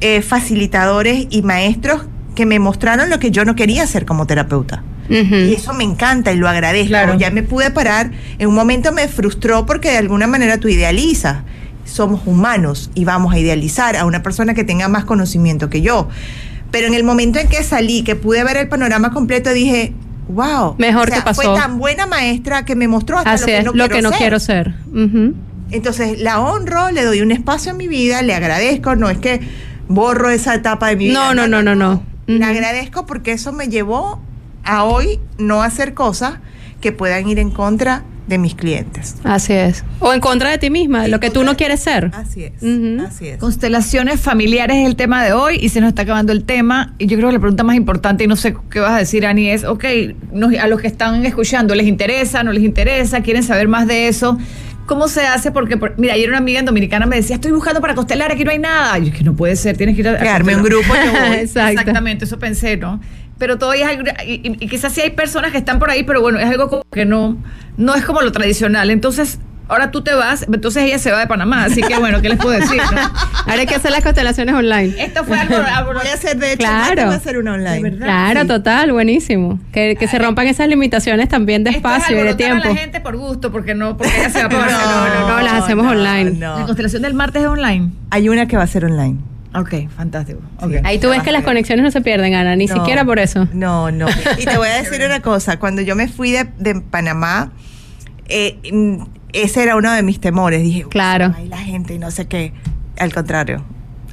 [0.00, 2.06] eh, facilitadores y maestros
[2.38, 4.84] que me mostraron lo que yo no quería hacer como terapeuta.
[5.10, 6.90] Y eso me encanta y lo agradezco.
[6.90, 7.18] Claro.
[7.18, 8.12] Ya me pude parar.
[8.38, 11.38] En un momento me frustró porque de alguna manera tú idealizas.
[11.84, 16.08] Somos humanos y vamos a idealizar a una persona que tenga más conocimiento que yo.
[16.70, 19.94] Pero en el momento en que salí, que pude ver el panorama completo, dije,
[20.28, 20.76] wow.
[20.78, 21.42] Mejor te pasó.
[21.42, 23.96] Fue tan buena maestra que me mostró hasta Así lo que es, no lo quiero
[23.96, 24.18] que no ser.
[24.18, 24.74] quiero ser.
[25.72, 28.94] Entonces la honro, le doy un espacio en mi vida, le agradezco.
[28.94, 29.40] No es que
[29.88, 31.18] borro esa etapa de mi vida.
[31.18, 32.06] No, no, no, no, no.
[32.28, 34.20] Le agradezco porque eso me llevó
[34.64, 36.34] a hoy no hacer cosas
[36.80, 39.16] que puedan ir en contra de mis clientes.
[39.24, 39.82] Así es.
[40.00, 42.10] O en contra de ti misma, de lo que tú no quieres ser.
[42.14, 42.52] Así es,
[43.06, 43.38] así es.
[43.38, 46.92] Constelaciones familiares es el tema de hoy y se nos está acabando el tema.
[46.98, 49.24] Y yo creo que la pregunta más importante, y no sé qué vas a decir,
[49.24, 49.84] Ani, es, ok,
[50.30, 52.42] nos- a los que están escuchando, ¿les interesa?
[52.42, 53.22] ¿No les interesa?
[53.22, 54.36] ¿Quieren saber más de eso?
[54.88, 55.52] ¿Cómo se hace?
[55.52, 58.42] Porque, por- mira, ayer una amiga en Dominicana me decía, estoy buscando para constelar, aquí
[58.42, 58.98] no hay nada.
[58.98, 60.16] Y yo, que no puede ser, tienes que ir a...
[60.18, 60.86] Crearme un constelar".
[61.06, 61.32] grupo.
[61.34, 61.70] Exacto.
[61.80, 63.00] Exactamente, eso pensé, ¿no?
[63.38, 66.02] Pero todavía es algo, y, y- y quizás sí hay personas que están por ahí,
[66.02, 67.36] pero bueno, es algo como que no,
[67.76, 68.90] no es como lo tradicional.
[68.90, 69.38] Entonces,
[69.68, 72.38] ahora tú te vas, entonces ella se va de Panamá, así que bueno, ¿qué les
[72.38, 72.80] puedo decir?
[72.92, 73.00] no?
[73.48, 74.94] Ahora hay que hacer las constelaciones online.
[75.02, 75.56] Esto fue algo,
[75.94, 77.04] Voy a hacer, de hecho, Claro.
[77.06, 77.80] voy a hacer una online.
[77.82, 78.04] Verdad.
[78.06, 78.46] Claro, Sí.
[78.48, 79.58] total, buenísimo.
[79.72, 82.64] Que, que se rompan esas limitaciones también de Esto es espacio y de tiempo.
[82.64, 85.14] a la gente por gusto, porque no, porque ella se va No, Barcelona.
[85.20, 86.38] no, no, las hacemos online.
[86.38, 86.66] La no.
[86.66, 87.90] constelación del martes es online.
[88.10, 89.16] Hay una que va a ser online.
[89.54, 90.40] Ok, fantástico.
[90.60, 90.70] ok.
[90.72, 90.78] Sí.
[90.84, 93.48] Ahí tú ves que las conexiones no se pierden, Ana, ni No, siquiera por eso.
[93.54, 94.06] No, no.
[94.38, 95.58] Y te voy a decir una cosa.
[95.58, 97.50] Cuando yo me fui de, de Panamá,
[98.28, 99.02] eh, mm,
[99.32, 100.62] ese era uno de mis temores.
[100.62, 101.34] Dije, "Uy, Claro.
[101.36, 102.52] ay, la gente y no sé qué.
[102.98, 103.64] Al contrario,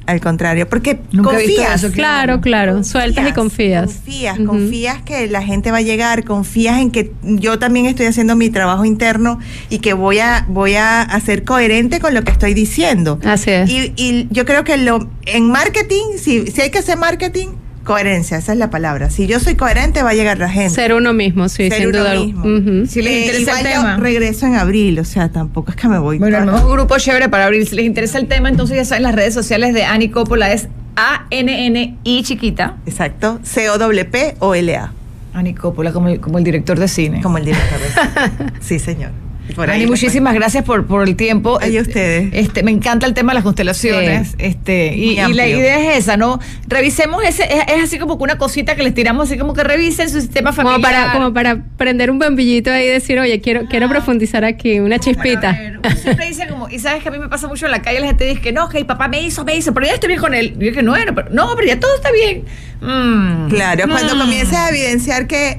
[0.06, 1.82] al contrario, porque Nunca confías.
[1.82, 2.84] eso, Claro, claro.
[2.84, 3.86] Sueltas y confías.
[3.86, 8.36] Confías, confías que la gente va a llegar, confías en que yo también estoy haciendo
[8.36, 12.30] mi trabajo interno y que voy a, voy a, a ser coherente con lo que
[12.30, 13.18] estoy diciendo.
[13.24, 13.68] Así es.
[13.68, 17.48] Y, y yo creo que lo, en marketing, si, si hay que hacer marketing,
[17.86, 19.08] coherencia, esa es la palabra.
[19.08, 20.74] Si yo soy coherente, va a llegar la gente.
[20.74, 22.14] Ser uno mismo, sí, Ser sin uno duda.
[22.16, 22.42] mismo.
[22.86, 23.96] Si les Eh, interesa igual el yo tema.
[23.96, 26.18] regreso en abril, o sea, tampoco es que me voy.
[26.18, 27.66] Bueno, armamos un grupo chévere para abrir.
[27.66, 30.68] Si les interesa el tema, entonces ya saben las redes sociales de Ani Coppola es
[30.96, 32.76] A-N-N-I chiquita.
[32.86, 34.92] Exacto, C-O-W-P-O-L-A,
[35.34, 37.20] Ani Coppola, como el, como el director de cine.
[37.22, 37.78] como el director.
[37.78, 39.10] de- sí, señor.
[39.54, 41.58] Por ahí Ani, le muchísimas gracias por, por el tiempo.
[41.60, 42.28] Ay, a Este, ustedes.
[42.32, 44.28] Este, me encanta el tema de las constelaciones.
[44.28, 44.34] Sí.
[44.38, 46.40] Este, y, la idea es esa, ¿no?
[46.66, 49.64] Revisemos ese, es, es así como que una cosita que les tiramos, así como que
[49.64, 50.92] revisen su sistema Como familiar.
[51.06, 54.98] para, como para prender un bombillito ahí y decir, oye, quiero, quiero profundizar aquí, una
[54.98, 55.52] chispita.
[55.52, 57.82] Ver, uno siempre dice como, y sabes que a mí me pasa mucho en la
[57.82, 59.94] calle, la gente dice que no, que el papá me hizo, me hizo, pero ya
[59.94, 60.56] estoy bien con él.
[60.60, 62.44] Y yo que no, bueno, pero, no, pero ya todo está bien.
[62.80, 63.48] Mm.
[63.48, 64.18] Claro, cuando Mm.
[64.20, 65.50] comiences a evidenciar que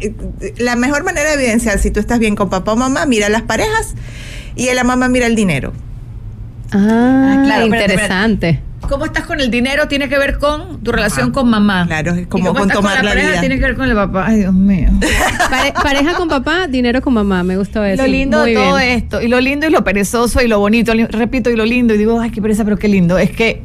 [0.41, 3.29] eh, la mejor manera de evidenciar si tú estás bien con papá o mamá, mira
[3.29, 3.95] las parejas
[4.55, 5.73] y la mamá mira el dinero.
[6.71, 8.61] Ah, claro, espérate, interesante.
[8.81, 9.87] ¿Cómo estás con el dinero?
[9.87, 11.85] Tiene que ver con tu relación con mamá.
[11.87, 13.39] Claro, es Y como cómo con estás tomar la, la pareja vida.
[13.41, 14.25] tiene que ver con el papá.
[14.27, 14.89] Ay, Dios mío.
[15.49, 18.01] Pare- pareja con papá, dinero con mamá, me gustó eso.
[18.03, 18.89] Lo lindo Muy de todo bien.
[18.91, 21.97] esto, y lo lindo y lo perezoso y lo bonito, repito, y lo lindo, y
[21.97, 23.61] digo, ay, qué pereza, pero qué lindo, es que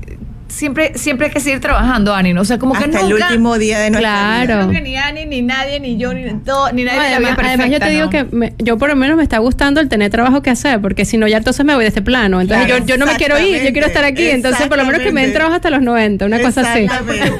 [0.52, 2.42] siempre, siempre hay que seguir trabajando, Ani, ¿no?
[2.42, 4.44] O sea, como que Hasta nunca, el último día de nuestra Claro.
[4.44, 4.58] vida.
[4.68, 7.18] creo que ni Ani, ni nadie, ni yo, ni todo, ni nadie No, en la
[7.18, 8.10] vida además, además yo perfecta, te digo ¿no?
[8.10, 11.04] que me- yo por lo menos me está gustando el tener trabajo que hacer, porque
[11.04, 12.40] si no ya entonces me voy de este plano.
[12.40, 14.28] Entonces Claro, yo, yo no me quiero ir, yo quiero estar aquí.
[14.28, 16.86] Entonces por lo menos que me den trabajo hasta los 90, una cosa así.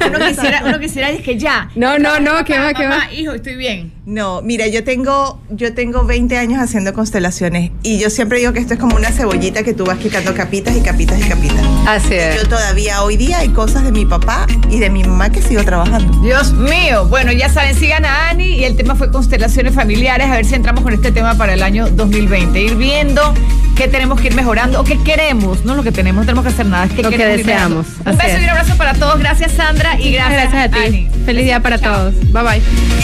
[0.07, 1.69] Uno quisiera, uno quisiera, es que ya.
[1.75, 3.11] No, no, no, que va, que va.
[3.13, 3.91] Hijo, estoy bien.
[4.05, 8.59] No, mira, yo tengo, yo tengo 20 años haciendo constelaciones y yo siempre digo que
[8.59, 11.65] esto es como una cebollita que tú vas quitando capitas y capitas y capitas.
[11.87, 15.41] Así Yo todavía hoy día hay cosas de mi papá y de mi mamá que
[15.41, 16.19] sigo trabajando.
[16.21, 17.05] Dios mío.
[17.07, 20.27] Bueno, ya saben, sigan a Ani y el tema fue constelaciones familiares.
[20.27, 22.59] A ver si entramos con este tema para el año 2020.
[22.61, 23.33] Ir viendo
[23.77, 25.63] qué tenemos que ir mejorando o qué queremos.
[25.63, 26.85] No lo que tenemos, no tenemos que hacer nada.
[26.85, 27.87] Es que Lo que deseamos.
[28.01, 28.41] Un Así beso es.
[28.41, 29.17] y un abrazo para todos.
[29.17, 29.97] Gracias, Sandra.
[29.97, 30.85] Y gracias, Gracias a ti.
[30.87, 31.09] Ani.
[31.25, 31.95] Feliz día para Chao.
[32.11, 32.15] todos.
[32.33, 32.61] Bye bye.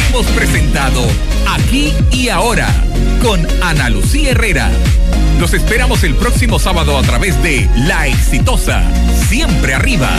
[0.09, 0.88] Hemos presentado
[1.47, 2.67] Aquí y ahora,
[3.21, 4.71] con Ana Lucía Herrera.
[5.39, 8.83] Los esperamos el próximo sábado a través de La Exitosa,
[9.27, 10.09] siempre arriba.